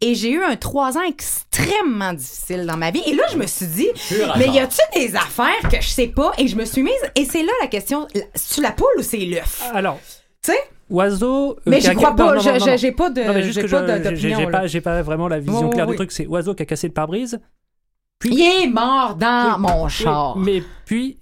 [0.00, 3.46] et j'ai eu un trois ans extrêmement difficile dans ma vie et là je me
[3.46, 3.88] suis dit,
[4.38, 6.32] mais y a-tu des affaires que je sais pas?
[6.38, 9.18] Et je me suis mise et c'est là la question, c'est la poule ou c'est
[9.18, 9.62] l'œuf?
[9.74, 9.98] Alors,
[10.42, 10.58] Tu sais?
[10.90, 11.52] Oiseau.
[11.52, 12.38] euh, Mais j'y crois pas.
[12.76, 13.70] J'ai pas de, Non, mais juste j'ai que
[14.50, 15.92] pas j'ai- j'ai vraiment la vision claire oui.
[15.92, 16.12] du truc.
[16.12, 17.40] C'est oiseau qui a cassé le pare-brise.
[18.24, 20.36] Il est mort dans Oui, mon oui, char.
[20.38, 21.18] mais puis,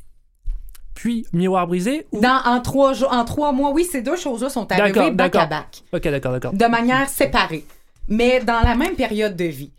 [0.94, 2.06] puis miroir brisé.
[2.12, 2.20] Ou...
[2.20, 5.82] Dans, en, trois en trois mois, oui, ces deux choses-là sont arrivées back à back,
[5.94, 6.52] Ok, d'accord, d'accord.
[6.52, 7.64] de manière séparée,
[8.08, 9.72] mais dans la même période de vie.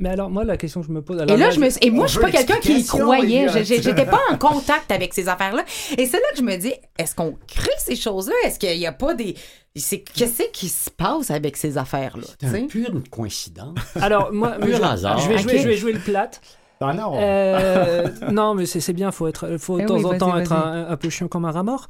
[0.00, 1.18] Mais alors, moi, la question que je me pose.
[1.18, 3.48] Et alors là, là, je me, et moi, je suis pas quelqu'un qui y croyait.
[3.64, 5.64] J'étais pas en contact avec ces affaires-là.
[5.96, 8.34] Et c'est là que je me dis, est-ce qu'on crée ces choses-là?
[8.44, 9.34] Est-ce qu'il y a pas des...
[9.76, 12.26] c'est- Qu'est-ce qui se passe avec ces affaires-là?
[12.40, 13.76] C'est un pure une coïncidence.
[14.00, 15.18] Alors, moi, Pur je, hasard.
[15.18, 15.62] je vais jouer, Ok.
[15.62, 16.40] je vais jouer le plate.
[16.80, 17.12] Ah non!
[17.16, 20.38] Euh, non, mais c'est c'est bien, faut être, faut de Eh temps oui, en temps
[20.38, 21.88] être un, un peu chiant comme un rat mort,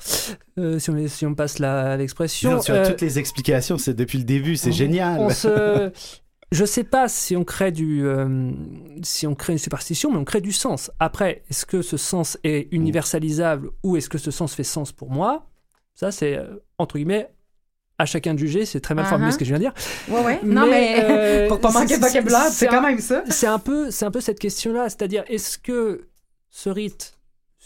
[0.58, 2.52] euh, si, on, si on passe la- l'expression.
[2.52, 5.20] Non, tu as Euh, toutes les explications, c'est depuis le début, c'est génial.
[5.20, 5.92] On se...
[6.50, 8.50] Je sais pas si on crée du, euh,
[9.02, 10.90] si on crée une superstition, mais on crée du sens.
[10.98, 15.10] Après, est-ce que ce sens est universalisable ou est-ce que ce sens fait sens pour
[15.10, 15.46] moi?
[15.94, 17.28] Ça, c'est euh, entre guillemets
[17.98, 18.64] à chacun de juger.
[18.64, 19.34] C'est très mal formulé Uh-huh.
[19.34, 19.74] ce que je viens de dire.
[20.08, 20.40] Ouais, ouais.
[20.42, 23.24] Non, mais, euh, pour pas manquer de c'est- vocabulaire, c'est c'est quand même ça.
[23.28, 26.08] C'est un peu, c'est un peu cette question-là, c'est-à-dire est-ce que
[26.48, 27.18] ce rite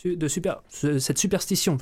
[0.04, 1.78] de super, ce- cette superstition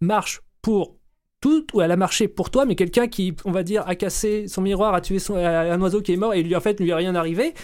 [0.00, 0.96] marche pour
[1.40, 4.48] tout ou elle a marché pour toi, mais quelqu'un qui, on va dire, a cassé
[4.48, 6.80] son miroir, a tué son, a- un oiseau qui est mort et lui en fait
[6.80, 7.54] lui est rien arrivé.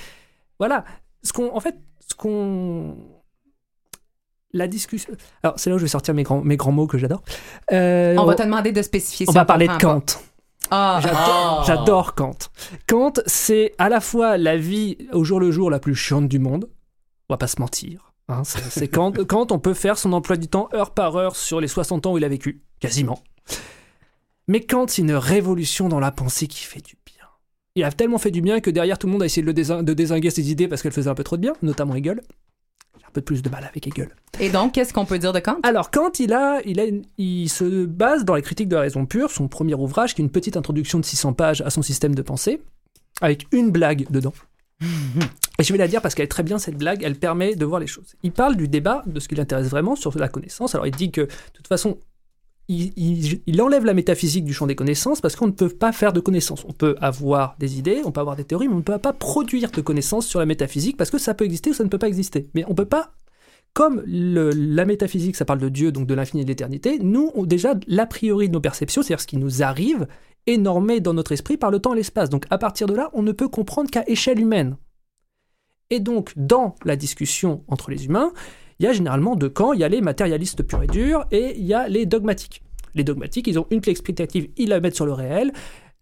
[0.59, 0.85] Voilà,
[1.23, 1.77] ce qu'on, en fait,
[2.09, 2.97] ce qu'on
[4.53, 5.13] la discussion.
[5.43, 7.23] Alors, c'est là où je vais sortir mes grands, mes grands mots que j'adore.
[7.73, 10.05] Euh, On va te demander de spécifier on va parler de Kant.
[10.71, 12.39] Ah, J'adore, j'adore Kant.
[12.87, 16.39] Kant, c'est à la fois la vie au jour le jour la plus chiante du
[16.39, 16.71] monde.
[17.29, 18.13] On va pas se mentir.
[18.29, 21.35] hein, c'est c'est Kant, Kant, on peut faire son emploi du temps heure par heure
[21.37, 23.19] sur les 60 ans où il a vécu, quasiment.
[24.47, 27.25] Mais Kant, c'est une révolution dans la pensée qui fait du bien.
[27.77, 29.55] Il a tellement fait du bien que derrière tout le monde a essayé de, le
[29.55, 32.21] désin- de désinguer ses idées parce qu'elles faisaient un peu trop de bien, notamment Hegel.
[32.99, 34.11] J'ai un peu plus de mal avec Hegel.
[34.39, 35.57] Et donc, qu'est-ce qu'on peut dire de Kant?
[35.63, 38.83] Alors, Kant, il, a, il, a une- il se base dans les critiques de la
[38.83, 41.83] raison pure, son premier ouvrage, qui est une petite introduction de 600 pages à son
[41.83, 42.61] système de pensée,
[43.23, 44.35] avec une blague dedans.
[45.59, 47.65] Et je vais la dire parce qu'elle est très bien, cette blague, elle permet de
[47.65, 48.15] voir les choses.
[48.23, 50.75] Il parle du débat, de ce qui l'intéresse vraiment sur la connaissance.
[50.75, 51.99] Alors, il dit que, de toute façon,
[52.69, 56.21] il, enlève la métaphysique du champ des connaissances parce qu'on ne peut pas faire de
[56.21, 56.65] connaissances.
[56.67, 59.13] On peut avoir des idées, on peut avoir des théories, mais on ne peut pas
[59.13, 61.99] produire de connaissances sur la métaphysique parce que ça peut exister ou ça ne peut
[61.99, 62.49] pas exister.
[62.55, 63.13] Mais on peut pas,
[63.75, 67.75] comme la métaphysique, ça parle de Dieu, donc de l'infini et de l'éternité, nous, déjà,
[67.87, 70.07] l'a priori de nos perceptions, c'est-à-dire ce qui nous arrive,
[70.47, 72.31] est normé dans notre esprit par le temps et l'espace.
[72.31, 74.77] Donc à partir de là, on ne peut comprendre qu'à échelle humaine.
[75.91, 78.33] Et donc, dans la discussion entre les humains,
[78.81, 79.73] il y a généralement deux camps.
[79.73, 82.63] Il y a les matérialistes purs et durs et il y a les dogmatiques.
[82.95, 85.53] Les dogmatiques, ils ont une clé explicative, ils la mettent sur le réel.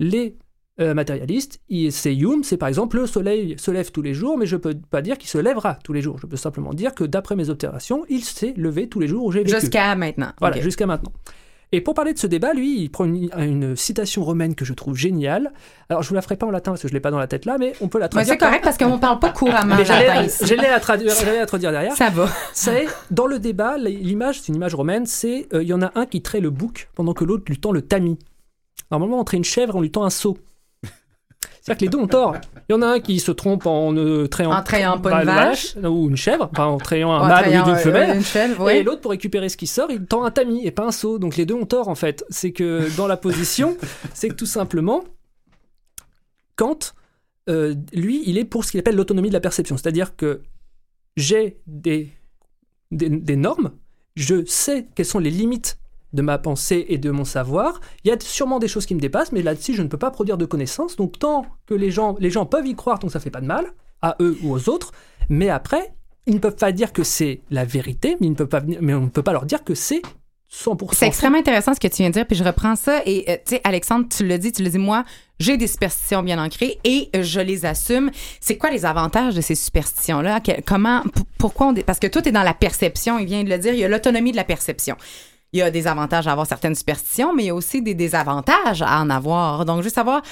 [0.01, 0.37] Les
[0.81, 4.39] euh, matérialistes, ils- c'est Hume, c'est par exemple le soleil se lève tous les jours,
[4.39, 6.19] mais je peux pas dire qu'il se lèvera tous les jours.
[6.19, 9.33] Je peux simplement dire que d'après mes observations, il s'est levé tous les jours où
[9.33, 9.61] j'ai vécu.
[9.61, 10.33] Jusqu'à maintenant.
[10.41, 11.13] Voilà, jusqu'à maintenant.
[11.75, 14.75] Et pour parler de ce débat, lui, il prend une, une citation romaine que je
[14.75, 15.53] trouve géniale.
[15.89, 17.27] Alors, je vous la ferai pas en latin parce que je l'ai pas dans la
[17.27, 18.33] tête là, mais on peut la Mais traduire.
[18.35, 20.07] c'est correct parce qu'on parle pas couramment Mais j'allais
[20.69, 21.97] la traduire, la traduire derrière.
[21.97, 22.29] Ça va.
[22.53, 25.91] C'est dans le débat, l'image, c'est une image romaine, c'est euh, il y en a
[25.95, 28.19] un qui traite le bouc pendant que l'autre lui tend le tamis.
[28.91, 30.37] Normalement, on traite une chèvre, on lui tend un seau.
[31.63, 32.35] C'est-à-dire que les deux ont tort.
[32.69, 35.27] Il y en a un qui se trompe en ne trayant, En trayant bah, une
[35.27, 35.77] vache.
[35.77, 38.17] ou une chèvre, enfin en trayant un mâle ou trayant, une euh, femelle.
[38.17, 40.85] Une chèvre, Et l'autre, pour récupérer ce qui sort, il tend un tamis et pas
[40.85, 41.21] un seau.
[41.21, 42.25] Donc les deux ont tort en fait.
[42.31, 43.77] C'est que dans la position,
[44.13, 45.05] c'est que tout simplement,
[46.57, 46.79] Kant,
[47.49, 49.77] euh, lui, il est pour ce qu'il appelle l'autonomie de la perception.
[49.77, 50.43] C'est-à-dire que
[51.17, 52.11] j'ai des,
[52.91, 53.71] des, des normes,
[54.17, 55.79] je sais quelles sont les limites
[56.13, 57.81] de ma pensée et de mon savoir.
[58.05, 60.11] Il y a sûrement des choses qui me dépassent, mais là-dessus, je ne peux pas
[60.11, 60.97] produire de connaissances.
[60.97, 63.47] Donc tant que les gens, les gens peuvent y croire, donc ça fait pas de
[63.47, 63.67] mal,
[64.03, 64.93] à eux ou aux autres.
[65.29, 65.95] Mais après,
[66.27, 68.79] ils ne peuvent pas dire que c'est la vérité, mais, ils ne peuvent pas, venir-
[68.81, 70.03] mais on ne peut pas leur dire que c'est
[70.49, 70.95] 100%.
[70.95, 73.01] C'est extrêmement intéressant ce que tu viens de dire, puis je reprends ça.
[73.07, 75.05] Et euh, tu sais, Alexandre, tu l'as dit, tu l'as dit, moi,
[75.41, 78.11] j'ai des superstitions bien ancrées et je les assume.
[78.41, 80.41] C'est quoi les avantages de ces superstitions-là?
[80.67, 81.03] Comment,
[81.39, 81.75] pourquoi on.
[81.75, 83.89] Parce que tout est dans la perception, il vient de le dire, il y a
[83.89, 84.97] l'autonomie de la perception.
[85.53, 87.95] Il y a des avantages à avoir certaines superstitions, mais il y a aussi des
[87.95, 89.65] désavantages à en avoir.
[89.65, 90.23] Donc, juste savoir,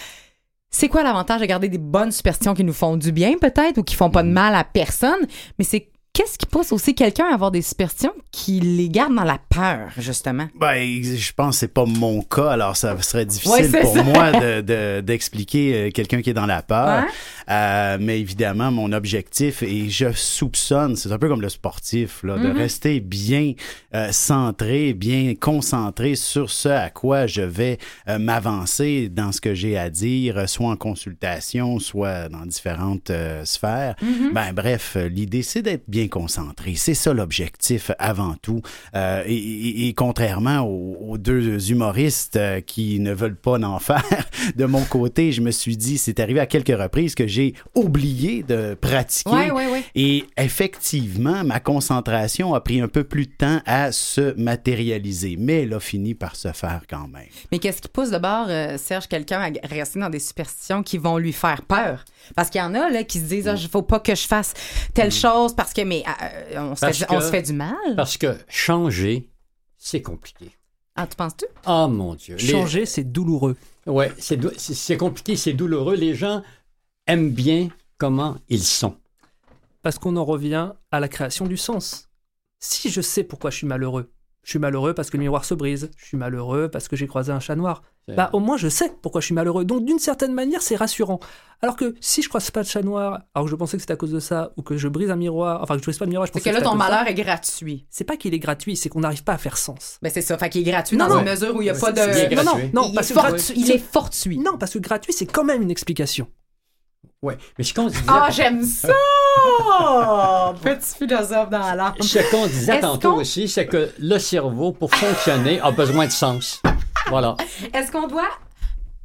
[0.71, 3.83] c'est quoi l'avantage de garder des bonnes superstitions qui nous font du bien, peut-être, ou
[3.83, 5.21] qui font pas de mal à personne,
[5.59, 9.23] mais c'est qu'est-ce qui pousse aussi quelqu'un à avoir des superstitions qui les garde dans
[9.25, 10.49] la peur, justement?
[10.59, 14.03] Ben, je pense que c'est pas mon cas, alors ça serait difficile Ouais, pour ça.
[14.03, 17.03] moi de- de- d'expliquer euh, quelqu'un qui est dans la peur.
[17.05, 17.09] Ouais.
[17.51, 22.39] Euh, mais évidemment, mon objectif, et je soupçonne, c'est un peu comme le sportif, là,
[22.39, 22.57] de Mhm.
[22.57, 23.55] rester bien
[23.95, 27.79] euh, centré, bien concentré sur ce à quoi je vais
[28.09, 33.45] euh, m'avancer dans ce que j'ai à dire, soit en consultation, soit dans différentes euh,
[33.45, 33.97] sphères.
[34.01, 34.33] Mhm.
[34.33, 36.75] Ben bref, l'idée c'est d'être bien concentré.
[36.77, 38.63] C'est ça l'objectif avant tout.
[38.95, 43.79] Euh, et, et- et contrairement aux, aux deux humoristes euh, qui ne veulent pas en
[43.81, 44.05] faire,
[44.55, 47.40] de mon côté, je me suis dit, c'est arrivé à quelques reprises que j'ai
[47.75, 49.31] oublié de pratiquer.
[49.31, 49.85] Ouais, ouais, ouais.
[49.95, 55.63] Et effectivement, ma concentration a pris un peu plus de temps à se matérialiser, mais
[55.63, 57.27] elle a fini par se faire quand même.
[57.51, 61.19] Mais qu'est-ce qui pousse d'abord, euh, Serge, quelqu'un à rester dans des superstitions qui vont
[61.19, 62.05] lui faire peur?
[62.37, 64.55] Parce qu'il y en a là, qui se disent, il faut pas que je fasse
[64.95, 67.53] telle chose parce que, mais euh, on, se Parce fait, du- on se fait du
[67.53, 67.75] mal.
[67.97, 69.29] Parce que changer,
[69.79, 70.51] c'est compliqué.
[70.97, 71.47] Ah, tu penses-tu?
[71.65, 72.37] Ah mon Dieu.
[72.37, 73.57] Les- Changer, c'est douloureux.
[73.87, 75.95] Ouais, c'est dou- c'est c'est compliqué, c'est douloureux.
[75.97, 76.43] Les gens
[77.13, 77.69] aiment bien
[77.99, 78.97] comment ils sont.
[79.83, 82.09] Parce qu'on en revient à la création du sens.
[82.61, 84.11] Si je sais pourquoi je suis malheureux,
[84.43, 87.07] je suis malheureux parce que le miroir se brise, je suis malheureux parce que j'ai
[87.07, 87.83] croisé un chat noir,
[88.17, 89.65] bah au moins je sais pourquoi je suis malheureux.
[89.65, 91.21] Donc d'une certaine manière, c'est rassurant.
[91.63, 93.93] Alors que si je croise pas de chat noir, alors que je pensais que c'était
[93.93, 96.07] à cause de ça, ou que je brise un miroir, enfin que je brise pas
[96.07, 97.15] le miroir, je C'est pensais que là, c'était à ton cause de ça, malheur est
[97.15, 97.87] gratuit.
[97.89, 99.99] c'est pas qu'il est gratuit, c'est qu'on n'arrive pas à faire sens.
[100.03, 100.37] Ben, c'est ça.
[100.39, 101.21] Fait qu'il est gratuit Non, dans non.
[101.21, 102.35] une mesure où il n'y a pas de.
[102.35, 104.39] non, non, non, il, parce est que fortu- il est fortuit.
[104.39, 106.27] Non, parce que gratuit, c'est quand même une explication.
[107.23, 108.89] Ouais, mais ce qu'on disait, Ah, j'aime ça!
[110.63, 111.95] Petit philosophe dans l'âme.
[112.01, 116.63] ce qu'on disait tantôt aussi, c'est que le cerveau, pour fonctionner, a besoin de sens.
[117.09, 117.37] Voilà.
[117.75, 118.31] Est-ce qu'on doit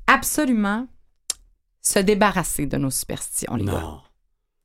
[0.07, 0.87] absolument
[1.81, 3.71] se débarrasser de nos superstitions, les gars?
[3.73, 4.01] Non.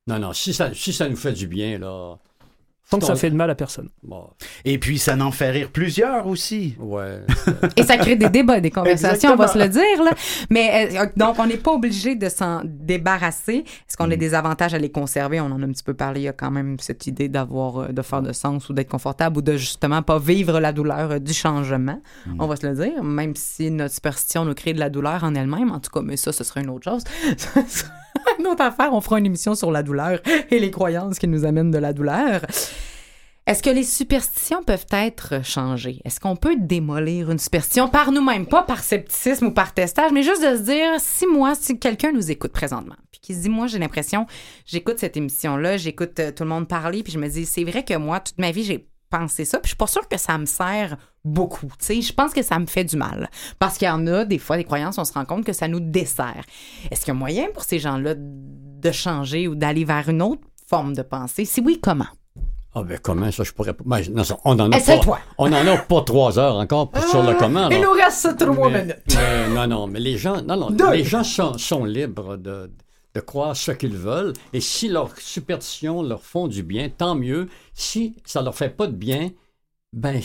[0.06, 2.18] Non, non, si ça, si ça nous fait du bien, là.
[2.90, 3.88] Tant que ça fait de mal à personne.
[4.02, 4.28] Bon,
[4.64, 6.74] Et puis, ça n'en fait rire plusieurs aussi.
[6.80, 7.20] ouais.
[7.76, 10.02] Et ça crée des débats, des conversations, on va se le dire.
[10.02, 10.10] Là.
[10.50, 13.64] Mais euh, donc, on n'est pas obligé de s'en débarrasser.
[13.64, 15.40] Est-ce qu'on a des avantages à les conserver?
[15.40, 16.22] On en a un petit peu parlé.
[16.22, 18.90] Il y a quand même cette idée d'avoir, euh, de faire de sens ou d'être
[18.90, 22.00] confortable ou de justement pas vivre la douleur euh, du changement.
[22.40, 23.04] On va se le dire.
[23.04, 25.70] Même si notre superstition nous crée de la douleur en elle-même.
[25.70, 27.04] En tout cas, mais ça, ce serait une autre chose.
[28.38, 28.92] une autre affaire.
[28.92, 30.20] On fera une émission sur la douleur
[30.50, 32.42] et les croyances qui nous amènent de la douleur.
[33.46, 36.00] Est-ce que les superstitions peuvent être changées?
[36.04, 38.46] Est-ce qu'on peut démolir une superstition par nous-mêmes?
[38.46, 42.12] Pas par scepticisme ou par testage, mais juste de se dire, si moi, si quelqu'un
[42.12, 44.26] nous écoute présentement, puis qui se dit, moi, j'ai l'impression,
[44.66, 47.84] j'écoute cette émission-là, j'écoute euh, tout le monde parler, puis je me dis, c'est vrai
[47.84, 49.58] que moi, toute ma vie, j'ai penser ça.
[49.58, 51.66] Puis je suis pas sûre que ça me sert beaucoup.
[51.78, 53.28] Tu sais, je pense que ça me fait du mal.
[53.58, 55.68] Parce qu'il y en a, des fois, des croyances, on se rend compte que ça
[55.68, 56.44] nous dessert.
[56.90, 60.42] Est-ce qu'il y a moyen pour ces gens-là de changer ou d'aller vers une autre
[60.68, 61.44] forme de pensée?
[61.44, 62.06] Si oui, comment?
[62.72, 63.82] Ah ben comment ça, je pourrais pas...
[63.84, 65.00] Ben, non, ça, on en a pas,
[65.38, 67.68] on en a pas trois heures encore pour- sur le comment.
[67.68, 68.96] Il nous reste trois minutes.
[69.16, 70.92] mais non, non, mais les gens, non, non, Deux.
[70.92, 72.70] les gens sont, sont libres de,
[73.14, 74.32] de croire ce qu'ils veulent.
[74.52, 77.48] Et si leurs superstitions leur font du bien, tant mieux.
[77.74, 79.30] Si ça leur fait pas de bien,
[79.92, 80.20] ben,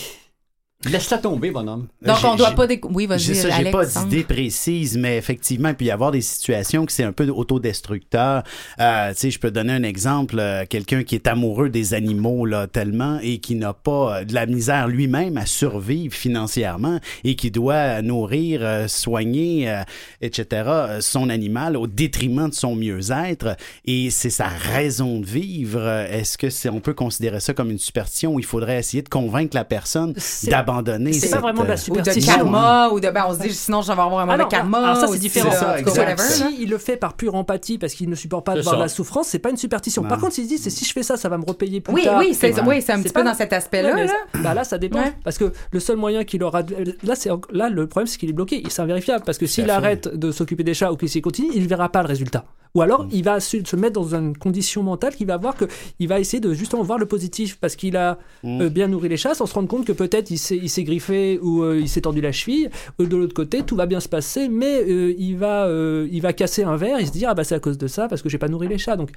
[0.88, 1.88] laisse-la tomber, bonhomme.
[2.06, 2.68] Donc, J'ai- on doit j'ai- pas...
[2.68, 6.12] décou- Oui, J'ai vas-y, ça, j'ai pas d'idée précise, mais effectivement, il peut y avoir
[6.12, 8.44] des situations que c'est un peu autodestructeur.
[8.80, 12.46] Euh, tu sais, je peux donner un exemple, euh, quelqu'un qui est amoureux des animaux
[12.46, 17.36] là tellement et qui n'a pas euh, de la misère lui-même à survivre financièrement et
[17.36, 19.82] qui doit nourrir, euh, soigner, euh,
[20.22, 20.46] etc.
[20.68, 25.80] euh, son animal au détriment de son mieux-être et c'est sa raison de vivre.
[25.82, 29.02] Euh, Est-ce que c'est on peut considérer ça comme une superstition où il faudrait essayer
[29.02, 32.34] de convaincre la personne C'est- d'abandonner c'est pas vraiment de la euh, Ou de superstition.
[32.36, 33.10] karma, ou de...
[33.10, 34.78] Ben, on se dit, sinon, je vais avoir un Ah mauvais non, karma.
[34.80, 35.52] alors ça, c'est différent.
[35.52, 36.16] ça, cas, whatever.
[36.18, 38.88] Si il le fait par pure empathie parce qu'il ne supporte pas de voir la
[38.88, 40.02] souffrance, c'est pas une superstition.
[40.04, 40.10] Non.
[40.10, 41.94] Par contre, s'il se dit c'est si je fais ça, ça va me repayer plus
[41.94, 42.18] Oui, tard.
[42.20, 42.62] oui, c'est Ouais.
[42.68, 43.96] oui, c'est un petit pas- peu dans cet aspect-là.
[44.06, 44.12] Là.
[44.44, 45.00] bah là, ça dépend.
[45.00, 45.14] Ouais.
[45.24, 46.62] Parce que le seul moyen qu'il aura.
[47.04, 48.64] Là, c'est là, le problème, c'est qu'il est bloqué.
[48.70, 49.24] C'est invérifiable.
[49.26, 51.90] Parce que s'il arrête de s'occuper des chats ou qu'il s'y continue, il ne verra
[51.90, 52.46] pas le résultat.
[52.76, 53.10] Ou alors, Mm.
[53.14, 55.64] il va se, mettre dans une condition mentale qui va voir que
[56.00, 58.62] il va essayer de justement voir le positif parce qu'il a Mm.
[58.64, 60.84] euh, bien nourri les chats sans se rendre compte que peut-être il s'est il s'est
[60.84, 62.70] griffé ou euh, il s'est tordu la cheville.
[63.00, 66.22] Euh, de l'autre côté, tout va bien se passer, mais euh, il, va, euh, il
[66.22, 68.22] va casser un verre et se dire Ah bah c'est à cause de ça parce
[68.22, 68.98] que j'ai pas nourri les chats.
[68.98, 69.12] Donc,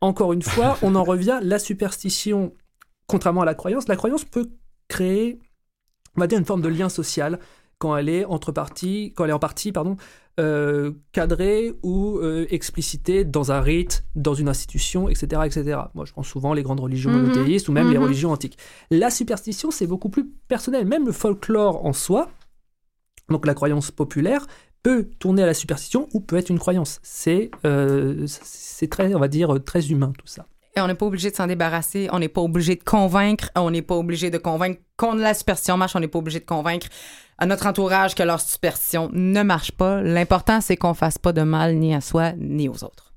[0.00, 1.38] encore une fois, on en revient.
[1.42, 2.52] La superstition,
[3.06, 4.50] contrairement à la croyance, la croyance peut
[4.88, 5.38] créer,
[6.16, 7.38] on va dire, une forme de lien social
[7.78, 9.96] quand elle est entre parties, quand elle est en partie, pardon,
[10.40, 15.78] euh, cadrée ou euh, explicitée dans un rite, dans une institution, etc., etc.
[15.94, 17.22] Moi, je prends souvent les grandes religions Mhm.
[17.22, 18.02] monothéistes ou même les Mhm.
[18.04, 18.58] religions antiques.
[18.90, 20.86] La superstition, c'est beaucoup plus personnel.
[20.86, 22.30] Même le folklore en soi,
[23.28, 24.46] donc la croyance populaire,
[24.82, 27.00] peut tourner à la superstition ou peut être une croyance.
[27.02, 28.26] C'est euh,
[28.90, 30.46] très, on va dire, très humain tout ça.
[30.76, 33.70] Et on n'est pas obligé de s'en débarrasser, on n'est pas obligé de convaincre, on
[33.70, 36.88] n'est pas obligé de convaincre qu'on la superstition marche, on n'est pas obligé de convaincre
[37.38, 40.02] à notre entourage que leur superstition ne marche pas.
[40.02, 43.12] L'important, c'est qu'on fasse pas de mal ni à soi ni aux autres.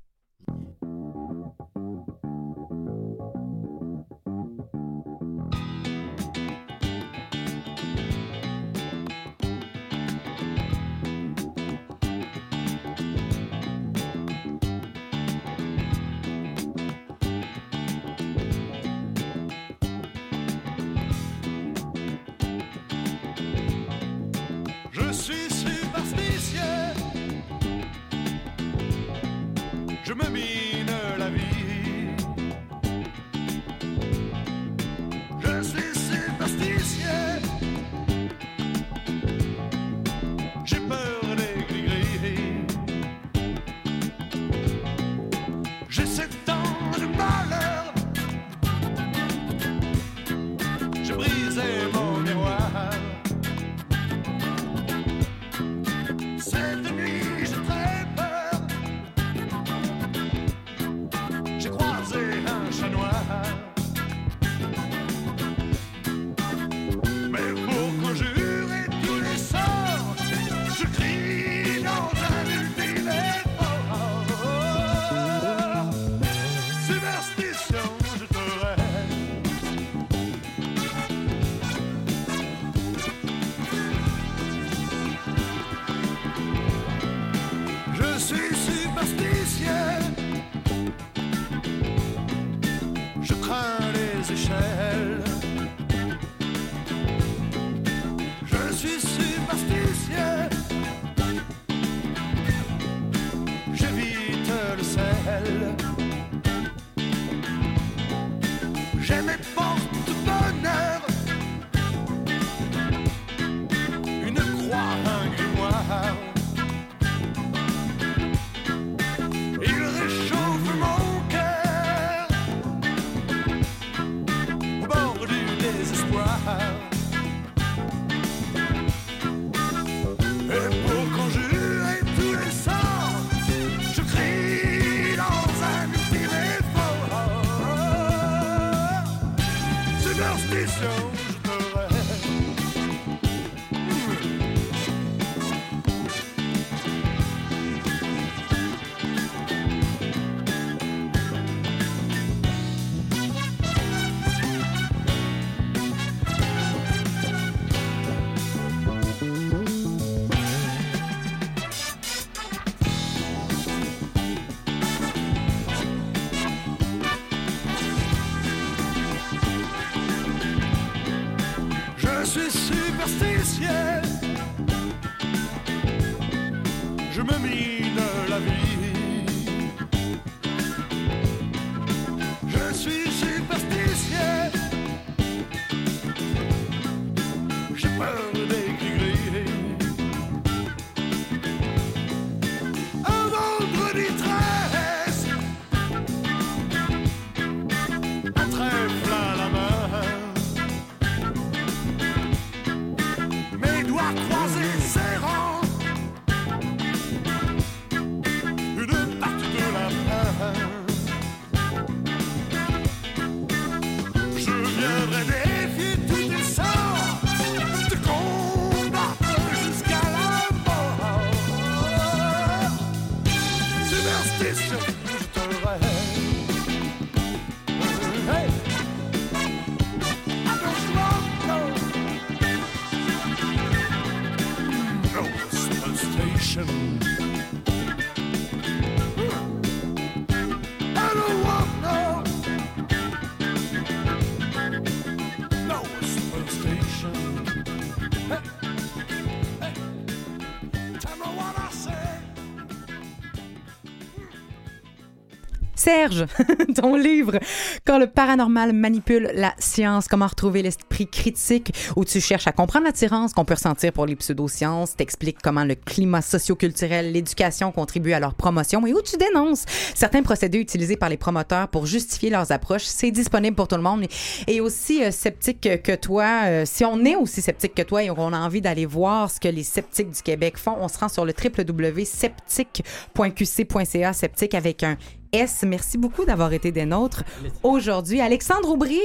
[255.88, 256.26] Serge,
[256.76, 257.38] ton livre
[257.86, 260.60] Quand le paranormal manipule la science, comment retrouver
[261.06, 265.64] critique, où tu cherches à comprendre l'attirance qu'on peut ressentir pour les pseudosciences, t'expliques comment
[265.64, 269.64] le climat socio-culturel, l'éducation contribuent à leur promotion et où tu dénonces
[269.94, 272.84] certains procédés utilisés par les promoteurs pour justifier leurs approches.
[272.84, 274.06] C'est disponible pour tout le monde.
[274.46, 278.08] Et aussi euh, sceptique que toi, euh, si on est aussi sceptique que toi et
[278.08, 281.08] qu'on a envie d'aller voir ce que les sceptiques du Québec font, on se rend
[281.08, 284.96] sur le www.sceptique.qc.ca, sceptique avec un
[285.32, 285.64] S.
[285.66, 287.22] Merci beaucoup d'avoir été des nôtres
[287.62, 288.20] aujourd'hui.
[288.20, 289.00] Alexandre Aubry,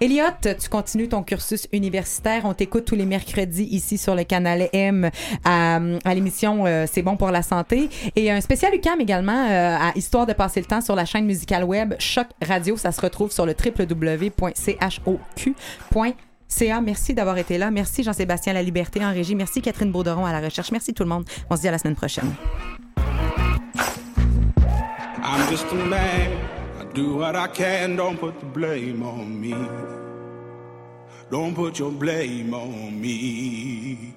[0.00, 2.42] Elliot, tu continues ton cursus universitaire.
[2.44, 5.10] On t'écoute tous les mercredis ici sur le canal M
[5.44, 7.88] à, à l'émission euh, C'est bon pour la santé.
[8.16, 11.26] Et un spécial UCAM également euh, à Histoire de passer le temps sur la chaîne
[11.26, 12.76] musicale web Choc Radio.
[12.76, 14.40] Ça se retrouve sur le www.choq.ca.
[16.80, 17.70] Merci d'avoir été là.
[17.70, 19.34] Merci Jean-Sébastien La Liberté en régie.
[19.34, 20.70] Merci Catherine Beauderon à la recherche.
[20.72, 21.24] Merci tout le monde.
[21.50, 22.32] On se dit à la semaine prochaine.
[26.94, 27.96] Do what I can.
[27.96, 29.52] Don't put the blame on me.
[31.28, 34.14] Don't put your blame on me.